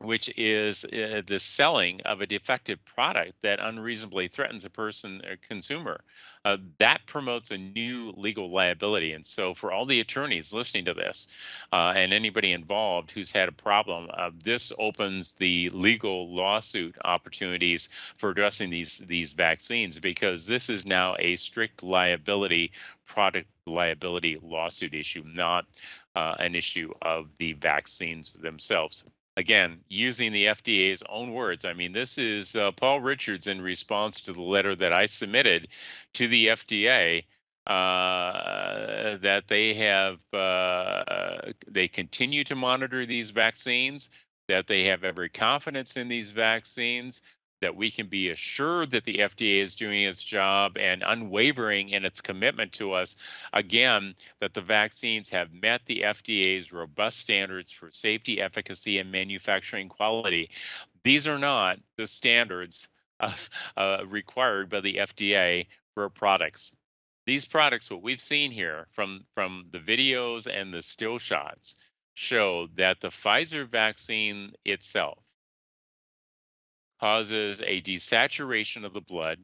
which 0.00 0.32
is 0.36 0.84
uh, 0.84 1.22
the 1.26 1.38
selling 1.38 2.00
of 2.04 2.20
a 2.20 2.26
defective 2.26 2.84
product 2.84 3.34
that 3.42 3.60
unreasonably 3.60 4.28
threatens 4.28 4.64
a 4.64 4.70
person 4.70 5.22
or 5.24 5.36
consumer. 5.48 6.00
Uh, 6.44 6.56
that 6.78 7.06
promotes 7.06 7.52
a 7.52 7.58
new 7.58 8.12
legal 8.16 8.50
liability. 8.50 9.12
And 9.12 9.24
so, 9.24 9.54
for 9.54 9.72
all 9.72 9.86
the 9.86 10.00
attorneys 10.00 10.52
listening 10.52 10.86
to 10.86 10.94
this 10.94 11.28
uh, 11.72 11.92
and 11.94 12.12
anybody 12.12 12.52
involved 12.52 13.12
who's 13.12 13.30
had 13.30 13.48
a 13.48 13.52
problem, 13.52 14.08
uh, 14.12 14.30
this 14.42 14.72
opens 14.76 15.34
the 15.34 15.70
legal 15.70 16.34
lawsuit 16.34 16.96
opportunities 17.04 17.88
for 18.16 18.30
addressing 18.30 18.70
these 18.70 18.98
these 18.98 19.34
vaccines 19.34 20.00
because 20.00 20.46
this 20.46 20.68
is 20.68 20.84
now 20.84 21.14
a 21.20 21.36
strict 21.36 21.84
liability 21.84 22.72
product 23.06 23.48
liability 23.66 24.38
lawsuit 24.42 24.94
issue, 24.94 25.22
not 25.24 25.64
uh, 26.14 26.34
an 26.38 26.54
issue 26.54 26.92
of 27.02 27.28
the 27.38 27.52
vaccines 27.54 28.34
themselves 28.34 29.04
again, 29.36 29.80
using 29.88 30.32
the 30.32 30.46
FDA's 30.46 31.02
own 31.08 31.32
words. 31.32 31.64
I 31.64 31.72
mean, 31.72 31.92
this 31.92 32.18
is 32.18 32.54
uh, 32.54 32.72
Paul 32.72 33.00
Richards 33.00 33.46
in 33.46 33.60
response 33.60 34.20
to 34.22 34.32
the 34.32 34.42
letter 34.42 34.74
that 34.76 34.92
I 34.92 35.06
submitted 35.06 35.68
to 36.14 36.28
the 36.28 36.48
FDA 36.48 37.24
uh, 37.66 39.16
that 39.18 39.44
they 39.46 39.74
have 39.74 40.18
uh, 40.34 41.52
they 41.68 41.88
continue 41.88 42.44
to 42.44 42.56
monitor 42.56 43.06
these 43.06 43.30
vaccines, 43.30 44.10
that 44.48 44.66
they 44.66 44.84
have 44.84 45.04
every 45.04 45.28
confidence 45.28 45.96
in 45.96 46.08
these 46.08 46.32
vaccines, 46.32 47.22
that 47.62 47.76
we 47.76 47.90
can 47.90 48.08
be 48.08 48.28
assured 48.28 48.90
that 48.90 49.04
the 49.04 49.18
FDA 49.18 49.62
is 49.62 49.76
doing 49.76 50.02
its 50.02 50.22
job 50.22 50.76
and 50.76 51.04
unwavering 51.06 51.90
in 51.90 52.04
its 52.04 52.20
commitment 52.20 52.72
to 52.72 52.92
us. 52.92 53.14
Again, 53.52 54.14
that 54.40 54.52
the 54.52 54.60
vaccines 54.60 55.30
have 55.30 55.52
met 55.52 55.86
the 55.86 56.00
FDA's 56.00 56.72
robust 56.72 57.20
standards 57.20 57.70
for 57.70 57.90
safety, 57.92 58.42
efficacy, 58.42 58.98
and 58.98 59.12
manufacturing 59.12 59.88
quality. 59.88 60.50
These 61.04 61.28
are 61.28 61.38
not 61.38 61.78
the 61.96 62.08
standards 62.08 62.88
uh, 63.20 63.32
uh, 63.76 64.04
required 64.08 64.68
by 64.68 64.80
the 64.80 64.96
FDA 64.96 65.68
for 65.94 66.08
products. 66.08 66.72
These 67.26 67.44
products, 67.44 67.88
what 67.90 68.02
we've 68.02 68.20
seen 68.20 68.50
here 68.50 68.88
from, 68.90 69.24
from 69.36 69.66
the 69.70 69.78
videos 69.78 70.48
and 70.52 70.74
the 70.74 70.82
still 70.82 71.18
shots, 71.18 71.76
show 72.14 72.66
that 72.74 73.00
the 73.00 73.08
Pfizer 73.08 73.66
vaccine 73.68 74.52
itself 74.64 75.21
causes 77.02 77.60
a 77.66 77.80
desaturation 77.80 78.84
of 78.84 78.94
the 78.94 79.00
blood, 79.00 79.40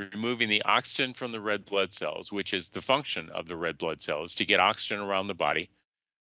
removing 0.00 0.48
the 0.48 0.62
oxygen 0.62 1.14
from 1.14 1.30
the 1.30 1.40
red 1.40 1.64
blood 1.64 1.92
cells, 1.92 2.32
which 2.32 2.52
is 2.52 2.70
the 2.70 2.82
function 2.82 3.30
of 3.30 3.46
the 3.46 3.56
red 3.56 3.78
blood 3.78 4.02
cells 4.02 4.34
to 4.34 4.44
get 4.44 4.58
oxygen 4.58 4.98
around 4.98 5.28
the 5.28 5.34
body. 5.34 5.70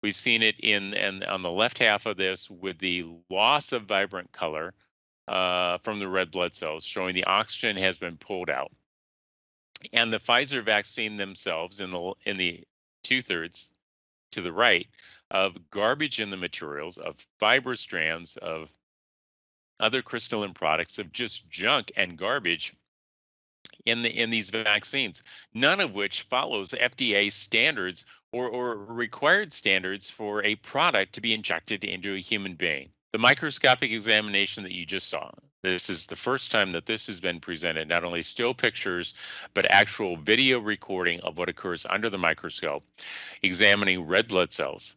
We've 0.02 0.14
seen 0.14 0.42
it 0.42 0.56
in 0.60 0.92
and 0.92 1.24
on 1.24 1.40
the 1.40 1.50
left 1.50 1.78
half 1.78 2.04
of 2.04 2.18
this 2.18 2.50
with 2.50 2.78
the 2.78 3.06
loss 3.30 3.72
of 3.72 3.84
vibrant 3.84 4.30
color 4.30 4.74
uh, 5.26 5.78
from 5.78 6.00
the 6.00 6.08
red 6.08 6.30
blood 6.30 6.52
cells, 6.52 6.84
showing 6.84 7.14
the 7.14 7.24
oxygen 7.24 7.78
has 7.78 7.96
been 7.96 8.18
pulled 8.18 8.50
out. 8.50 8.72
And 9.94 10.12
the 10.12 10.18
Pfizer 10.18 10.62
vaccine 10.62 11.16
themselves 11.16 11.80
in 11.80 11.90
the 11.90 12.12
in 12.26 12.36
the 12.36 12.62
two 13.04 13.22
thirds 13.22 13.72
to 14.32 14.42
the 14.42 14.52
right 14.52 14.86
of 15.30 15.70
garbage 15.70 16.20
in 16.20 16.28
the 16.28 16.36
materials 16.36 16.98
of 16.98 17.26
fiber 17.38 17.74
strands 17.74 18.36
of 18.36 18.70
other 19.80 20.02
crystalline 20.02 20.54
products 20.54 20.98
of 20.98 21.12
just 21.12 21.48
junk 21.50 21.92
and 21.96 22.16
garbage 22.16 22.74
in 23.84 24.02
the 24.02 24.10
in 24.10 24.30
these 24.30 24.50
vaccines, 24.50 25.22
none 25.54 25.80
of 25.80 25.94
which 25.94 26.22
follows 26.22 26.70
FDA 26.70 27.30
standards 27.30 28.04
or, 28.32 28.48
or 28.48 28.76
required 28.76 29.52
standards 29.52 30.10
for 30.10 30.44
a 30.44 30.56
product 30.56 31.14
to 31.14 31.20
be 31.20 31.32
injected 31.32 31.84
into 31.84 32.14
a 32.14 32.18
human 32.18 32.54
being. 32.54 32.90
The 33.12 33.18
microscopic 33.18 33.92
examination 33.92 34.64
that 34.64 34.74
you 34.74 34.84
just 34.84 35.08
saw, 35.08 35.30
this 35.62 35.88
is 35.88 36.06
the 36.06 36.16
first 36.16 36.50
time 36.50 36.72
that 36.72 36.86
this 36.86 37.06
has 37.06 37.20
been 37.20 37.40
presented, 37.40 37.88
not 37.88 38.04
only 38.04 38.22
still 38.22 38.52
pictures, 38.52 39.14
but 39.54 39.70
actual 39.70 40.16
video 40.16 40.58
recording 40.58 41.20
of 41.20 41.38
what 41.38 41.48
occurs 41.48 41.86
under 41.88 42.10
the 42.10 42.18
microscope, 42.18 42.84
examining 43.42 44.06
red 44.06 44.28
blood 44.28 44.52
cells, 44.52 44.96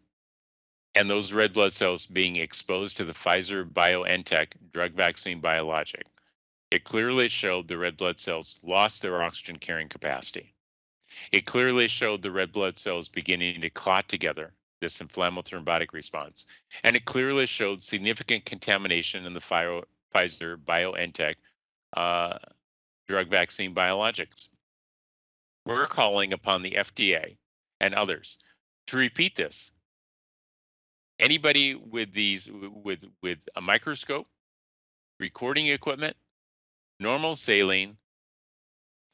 and 0.95 1.09
those 1.09 1.33
red 1.33 1.53
blood 1.53 1.71
cells 1.71 2.05
being 2.05 2.35
exposed 2.35 2.97
to 2.97 3.05
the 3.05 3.13
Pfizer 3.13 3.69
BioNTech 3.69 4.47
drug 4.71 4.93
vaccine 4.93 5.39
biologic. 5.39 6.05
It 6.71 6.83
clearly 6.83 7.27
showed 7.29 7.67
the 7.67 7.77
red 7.77 7.97
blood 7.97 8.19
cells 8.19 8.59
lost 8.63 9.01
their 9.01 9.21
oxygen 9.21 9.57
carrying 9.57 9.89
capacity. 9.89 10.53
It 11.31 11.45
clearly 11.45 11.87
showed 11.87 12.21
the 12.21 12.31
red 12.31 12.51
blood 12.51 12.77
cells 12.77 13.07
beginning 13.07 13.61
to 13.61 13.69
clot 13.69 14.07
together, 14.07 14.53
this 14.79 15.01
inflammatory 15.01 15.61
thrombotic 15.61 15.93
response. 15.93 16.45
And 16.83 16.95
it 16.95 17.05
clearly 17.05 17.45
showed 17.45 17.81
significant 17.81 18.45
contamination 18.45 19.25
in 19.25 19.33
the 19.33 19.39
Pfizer 19.39 20.57
BioNTech 20.57 21.35
uh, 21.95 22.37
drug 23.07 23.27
vaccine 23.29 23.73
biologics. 23.73 24.49
We're 25.65 25.87
calling 25.87 26.33
upon 26.33 26.61
the 26.61 26.71
FDA 26.71 27.37
and 27.79 27.93
others 27.93 28.37
to 28.87 28.97
repeat 28.97 29.35
this 29.35 29.71
anybody 31.19 31.75
with 31.75 32.13
these 32.13 32.49
with 32.51 33.05
with 33.21 33.39
a 33.55 33.61
microscope, 33.61 34.27
recording 35.19 35.67
equipment, 35.67 36.15
normal 36.99 37.35
saline, 37.35 37.97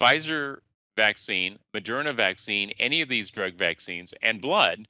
Pfizer 0.01 0.59
vaccine, 0.95 1.59
Moderna 1.73 2.13
vaccine, 2.15 2.71
any 2.79 3.01
of 3.01 3.09
these 3.09 3.31
drug 3.31 3.55
vaccines, 3.55 4.13
and 4.21 4.41
blood 4.41 4.87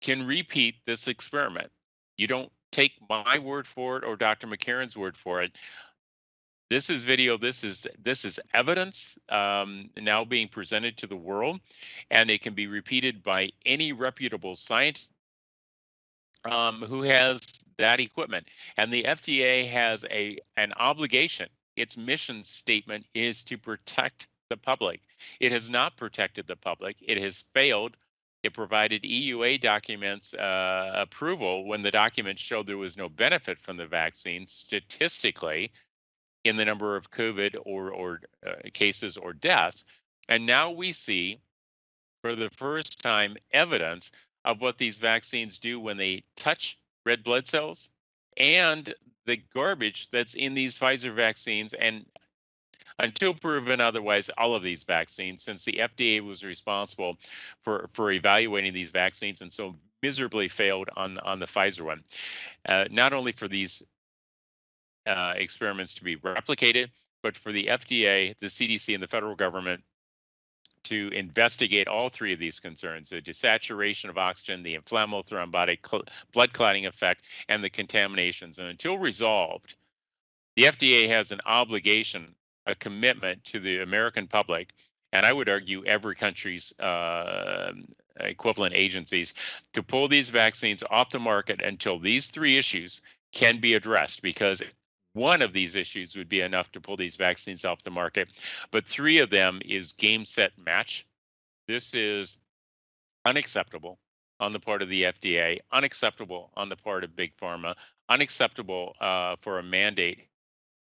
can 0.00 0.26
repeat 0.26 0.76
this 0.86 1.08
experiment. 1.08 1.70
You 2.16 2.26
don't 2.26 2.52
take 2.70 2.92
my 3.08 3.38
word 3.38 3.66
for 3.66 3.96
it 3.96 4.04
or 4.04 4.16
Dr. 4.16 4.46
McCairn's 4.46 4.96
word 4.96 5.16
for 5.16 5.42
it. 5.42 5.52
This 6.70 6.90
is 6.90 7.02
video. 7.02 7.38
This 7.38 7.64
is 7.64 7.86
this 7.98 8.26
is 8.26 8.38
evidence 8.52 9.18
um, 9.30 9.88
now 9.96 10.24
being 10.24 10.48
presented 10.48 10.98
to 10.98 11.06
the 11.06 11.16
world, 11.16 11.60
and 12.10 12.30
it 12.30 12.42
can 12.42 12.52
be 12.52 12.66
repeated 12.66 13.22
by 13.22 13.50
any 13.64 13.92
reputable 13.92 14.54
scientist 14.54 15.08
um, 16.44 16.82
who 16.82 17.02
has 17.02 17.40
that 17.78 18.00
equipment. 18.00 18.46
And 18.76 18.92
the 18.92 19.04
FDA 19.04 19.68
has 19.68 20.04
a 20.10 20.38
an 20.56 20.72
obligation. 20.76 21.48
Its 21.76 21.96
mission 21.96 22.42
statement 22.42 23.06
is 23.14 23.42
to 23.44 23.58
protect 23.58 24.28
the 24.50 24.56
public. 24.56 25.00
It 25.40 25.52
has 25.52 25.70
not 25.70 25.96
protected 25.96 26.46
the 26.46 26.56
public. 26.56 26.96
It 27.00 27.18
has 27.18 27.44
failed. 27.54 27.96
It 28.42 28.54
provided 28.54 29.02
EUA 29.02 29.60
documents 29.60 30.32
uh, 30.32 30.92
approval 30.94 31.66
when 31.66 31.82
the 31.82 31.90
documents 31.90 32.40
showed 32.40 32.66
there 32.66 32.78
was 32.78 32.96
no 32.96 33.08
benefit 33.08 33.58
from 33.58 33.76
the 33.76 33.86
vaccine 33.86 34.46
statistically 34.46 35.72
in 36.44 36.56
the 36.56 36.64
number 36.64 36.96
of 36.96 37.10
COVID 37.10 37.56
or, 37.64 37.90
or 37.90 38.20
uh, 38.46 38.52
cases 38.72 39.16
or 39.16 39.32
deaths. 39.32 39.84
And 40.28 40.46
now 40.46 40.70
we 40.70 40.92
see 40.92 41.40
for 42.22 42.36
the 42.36 42.50
first 42.50 43.00
time 43.00 43.36
evidence 43.52 44.12
of 44.48 44.62
what 44.62 44.78
these 44.78 44.98
vaccines 44.98 45.58
do 45.58 45.78
when 45.78 45.98
they 45.98 46.22
touch 46.34 46.78
red 47.04 47.22
blood 47.22 47.46
cells 47.46 47.90
and 48.38 48.94
the 49.26 49.36
garbage 49.54 50.08
that's 50.08 50.34
in 50.34 50.54
these 50.54 50.78
Pfizer 50.78 51.14
vaccines 51.14 51.74
and 51.74 52.06
until 52.98 53.32
proven 53.32 53.80
otherwise, 53.80 54.28
all 54.36 54.56
of 54.56 54.62
these 54.62 54.82
vaccines, 54.82 55.44
since 55.44 55.64
the 55.64 55.74
FDA 55.74 56.20
was 56.20 56.42
responsible 56.42 57.16
for, 57.62 57.88
for 57.92 58.10
evaluating 58.10 58.72
these 58.72 58.90
vaccines 58.90 59.40
and 59.40 59.52
so 59.52 59.76
miserably 60.02 60.48
failed 60.48 60.88
on, 60.96 61.16
on 61.18 61.38
the 61.38 61.46
Pfizer 61.46 61.82
one. 61.82 62.02
Uh, 62.66 62.86
not 62.90 63.12
only 63.12 63.30
for 63.30 63.46
these 63.46 63.82
uh, 65.06 65.34
experiments 65.36 65.94
to 65.94 66.04
be 66.04 66.16
replicated, 66.16 66.88
but 67.22 67.36
for 67.36 67.52
the 67.52 67.66
FDA, 67.66 68.34
the 68.40 68.46
CDC, 68.46 68.94
and 68.94 69.02
the 69.02 69.08
federal 69.08 69.36
government 69.36 69.84
to 70.88 71.08
investigate 71.08 71.88
all 71.88 72.08
three 72.08 72.32
of 72.32 72.38
these 72.38 72.60
concerns 72.60 73.10
the 73.10 73.20
desaturation 73.20 74.10
of 74.10 74.18
oxygen, 74.18 74.62
the 74.62 74.74
inflammatory 74.74 75.22
thrombotic 75.22 75.86
cl- 75.86 76.04
blood 76.32 76.52
clotting 76.52 76.86
effect, 76.86 77.24
and 77.48 77.62
the 77.62 77.70
contaminations. 77.70 78.58
And 78.58 78.68
until 78.68 78.98
resolved, 78.98 79.74
the 80.56 80.64
FDA 80.64 81.08
has 81.08 81.32
an 81.32 81.40
obligation, 81.46 82.34
a 82.66 82.74
commitment 82.74 83.44
to 83.44 83.60
the 83.60 83.80
American 83.80 84.26
public, 84.26 84.72
and 85.12 85.24
I 85.24 85.32
would 85.32 85.48
argue 85.48 85.84
every 85.84 86.14
country's 86.14 86.78
uh, 86.78 87.72
equivalent 88.20 88.74
agencies, 88.74 89.34
to 89.72 89.82
pull 89.82 90.08
these 90.08 90.30
vaccines 90.30 90.82
off 90.88 91.10
the 91.10 91.18
market 91.18 91.62
until 91.62 91.98
these 91.98 92.26
three 92.28 92.58
issues 92.58 93.00
can 93.32 93.60
be 93.60 93.74
addressed 93.74 94.22
because 94.22 94.62
one 95.14 95.42
of 95.42 95.52
these 95.52 95.76
issues 95.76 96.16
would 96.16 96.28
be 96.28 96.40
enough 96.40 96.70
to 96.72 96.80
pull 96.80 96.96
these 96.96 97.16
vaccines 97.16 97.64
off 97.64 97.82
the 97.82 97.90
market. 97.90 98.28
But 98.70 98.86
three 98.86 99.18
of 99.18 99.30
them 99.30 99.60
is 99.64 99.92
game, 99.92 100.24
set, 100.24 100.52
match. 100.58 101.06
This 101.66 101.94
is 101.94 102.38
unacceptable 103.24 103.98
on 104.40 104.52
the 104.52 104.60
part 104.60 104.82
of 104.82 104.88
the 104.88 105.04
FDA, 105.04 105.58
unacceptable 105.72 106.50
on 106.56 106.68
the 106.68 106.76
part 106.76 107.04
of 107.04 107.16
Big 107.16 107.36
Pharma, 107.36 107.74
unacceptable 108.08 108.94
uh, 109.00 109.36
for 109.40 109.58
a 109.58 109.62
mandate. 109.62 110.28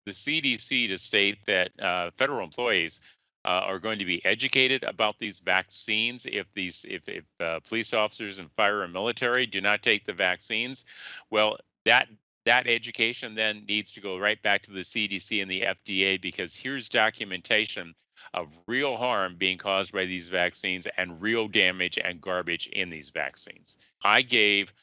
The 0.06 0.12
CDC 0.12 0.89
to 0.89 0.97
state 0.97 1.39
that 1.45 1.71
uh, 1.80 2.12
federal 2.17 2.43
employees 2.43 3.02
uh, 3.45 3.49
are 3.49 3.80
going 3.80 3.99
to 3.99 4.06
be 4.06 4.23
educated 4.26 4.84
about 4.84 5.19
these 5.19 5.39
vaccines 5.39 6.26
if 6.26 6.45
these 6.54 6.86
if, 6.88 7.08
if 7.10 7.23
uh, 7.39 7.60
police 7.67 7.93
officers 7.93 8.39
and 8.39 8.49
fire 8.54 8.84
and 8.84 8.93
military 8.93 9.45
do 9.45 9.60
not 9.60 9.84
take 9.84 10.06
the 10.06 10.13
vaccines 10.13 10.86
well 11.30 11.58
that 11.86 12.08
that 12.45 12.67
education 12.67 13.36
then 13.36 13.63
needs 13.67 13.91
to 13.93 14.01
go 14.01 14.17
right 14.17 14.41
back 14.41 14.63
to 14.63 14.71
the 14.71 14.82
CDC 14.82 15.41
and 15.41 15.49
the 15.49 15.62
FDA 15.62 16.21
because 16.21 16.56
here's 16.56 16.89
documentation 16.89 17.93
of 18.34 18.47
real 18.67 18.95
harm 18.95 19.36
being 19.38 19.58
caused 19.58 19.91
by 19.91 20.06
these 20.06 20.27
vaccines 20.29 20.88
and 20.97 21.21
real 21.21 21.47
damage 21.47 21.99
and 22.03 22.19
garbage 22.19 22.67
in 22.67 22.89
these 22.89 23.10
vaccines. 23.10 23.77
I 24.03 24.21
gave 24.21 24.73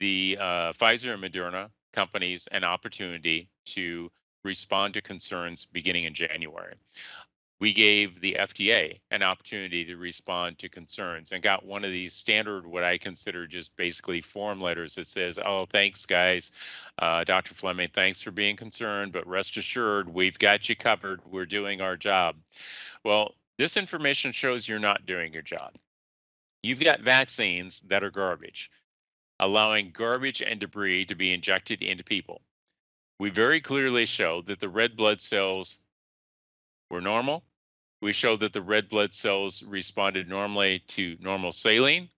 the 0.00 0.38
uh, 0.40 0.72
Pfizer 0.72 1.14
and 1.14 1.22
Moderna 1.22 1.70
companies 1.92 2.48
an 2.50 2.64
opportunity 2.64 3.48
to 3.66 4.10
respond 4.42 4.94
to 4.94 5.02
concerns 5.02 5.64
beginning 5.64 6.04
in 6.04 6.14
January. 6.14 6.74
We 7.64 7.72
gave 7.72 8.20
the 8.20 8.36
FDA 8.38 9.00
an 9.10 9.22
opportunity 9.22 9.86
to 9.86 9.96
respond 9.96 10.58
to 10.58 10.68
concerns 10.68 11.32
and 11.32 11.42
got 11.42 11.64
one 11.64 11.82
of 11.82 11.90
these 11.90 12.12
standard, 12.12 12.66
what 12.66 12.84
I 12.84 12.98
consider 12.98 13.46
just 13.46 13.74
basically 13.74 14.20
form 14.20 14.60
letters 14.60 14.96
that 14.96 15.06
says, 15.06 15.38
Oh, 15.42 15.64
thanks, 15.64 16.04
guys. 16.04 16.52
Uh, 16.98 17.24
Dr. 17.24 17.54
Fleming, 17.54 17.88
thanks 17.90 18.20
for 18.20 18.32
being 18.32 18.54
concerned, 18.54 19.12
but 19.12 19.26
rest 19.26 19.56
assured, 19.56 20.12
we've 20.12 20.38
got 20.38 20.68
you 20.68 20.76
covered. 20.76 21.22
We're 21.24 21.46
doing 21.46 21.80
our 21.80 21.96
job. 21.96 22.36
Well, 23.02 23.34
this 23.56 23.78
information 23.78 24.32
shows 24.32 24.68
you're 24.68 24.78
not 24.78 25.06
doing 25.06 25.32
your 25.32 25.40
job. 25.40 25.74
You've 26.62 26.84
got 26.84 27.00
vaccines 27.00 27.80
that 27.86 28.04
are 28.04 28.10
garbage, 28.10 28.70
allowing 29.40 29.92
garbage 29.92 30.42
and 30.42 30.60
debris 30.60 31.06
to 31.06 31.14
be 31.14 31.32
injected 31.32 31.82
into 31.82 32.04
people. 32.04 32.42
We 33.18 33.30
very 33.30 33.62
clearly 33.62 34.04
show 34.04 34.42
that 34.42 34.60
the 34.60 34.68
red 34.68 34.98
blood 34.98 35.22
cells 35.22 35.78
were 36.90 37.00
normal. 37.00 37.42
We 38.04 38.12
showed 38.12 38.40
that 38.40 38.52
the 38.52 38.60
red 38.60 38.90
blood 38.90 39.14
cells 39.14 39.62
responded 39.62 40.28
normally 40.28 40.80
to 40.88 41.16
normal 41.20 41.52
saline, 41.52 42.10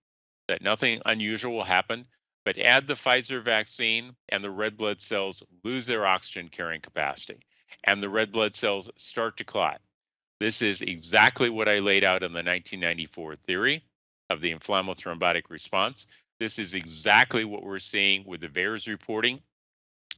that 0.49 0.61
nothing 0.61 1.01
unusual 1.05 1.63
happened. 1.63 2.07
But 2.43 2.57
add 2.57 2.87
the 2.87 2.95
Pfizer 2.95 3.41
vaccine, 3.41 4.13
and 4.27 4.43
the 4.43 4.51
red 4.51 4.75
blood 4.75 4.99
cells 4.99 5.43
lose 5.63 5.87
their 5.87 6.05
oxygen 6.05 6.49
carrying 6.49 6.81
capacity, 6.81 7.39
and 7.85 8.03
the 8.03 8.09
red 8.09 8.33
blood 8.33 8.53
cells 8.53 8.91
start 8.97 9.37
to 9.37 9.45
clot. 9.45 9.79
This 10.41 10.61
is 10.61 10.81
exactly 10.81 11.49
what 11.49 11.69
I 11.69 11.79
laid 11.79 12.03
out 12.03 12.21
in 12.21 12.33
the 12.33 12.39
1994 12.39 13.37
theory 13.37 13.81
of 14.29 14.41
the 14.41 14.53
inflammothrombotic 14.53 15.43
response. 15.49 16.07
This 16.37 16.59
is 16.59 16.73
exactly 16.75 17.45
what 17.45 17.63
we're 17.63 17.79
seeing 17.79 18.25
with 18.25 18.41
the 18.41 18.49
VAERS 18.49 18.89
reporting. 18.89 19.39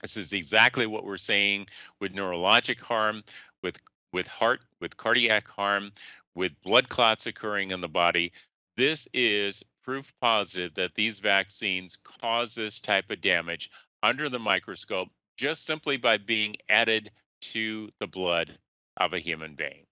This 0.02 0.18
is 0.18 0.34
exactly 0.34 0.88
what 0.88 1.06
we're 1.06 1.18
seeing 1.18 1.68
with 2.00 2.16
neurologic 2.16 2.80
harm, 2.80 3.24
with 3.62 3.78
with 4.12 4.28
heart, 4.28 4.62
with 4.80 4.98
cardiac 4.98 5.48
harm, 5.48 5.92
with 6.36 6.60
blood 6.62 6.90
clots 6.90 7.28
occurring 7.28 7.72
in 7.72 7.82
the 7.82 7.88
body. 7.88 8.32
This 8.78 9.08
is 9.14 9.64
proof 9.84 10.14
positive 10.22 10.74
that 10.76 10.96
these 10.96 11.20
vaccines 11.20 11.98
cause 11.98 12.56
this 12.56 12.80
type 12.80 13.10
of 13.10 13.22
damage 13.22 13.70
under 14.04 14.30
the 14.30 14.40
microscope 14.40 15.10
just 15.38 15.66
simply 15.66 15.98
by 15.98 16.18
being 16.18 16.56
added 16.70 17.12
to 17.42 17.90
the 18.00 18.08
blood 18.08 18.58
of 18.98 19.14
a 19.14 19.20
human 19.20 19.56
being. 19.56 19.86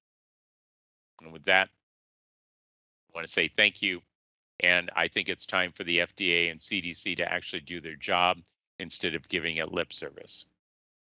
And 1.23 1.31
with 1.31 1.45
that, 1.45 1.69
I 1.69 3.17
want 3.17 3.25
to 3.25 3.31
say 3.31 3.47
thank 3.47 3.81
you. 3.81 4.01
And 4.59 4.89
I 4.95 5.07
think 5.07 5.29
it's 5.29 5.45
time 5.45 5.71
for 5.71 5.83
the 5.83 5.99
FDA 5.99 6.51
and 6.51 6.59
CDC 6.59 7.17
to 7.17 7.31
actually 7.31 7.61
do 7.61 7.79
their 7.79 7.95
job 7.95 8.39
instead 8.79 9.15
of 9.15 9.29
giving 9.29 9.57
it 9.57 9.71
lip 9.71 9.93
service. 9.93 10.45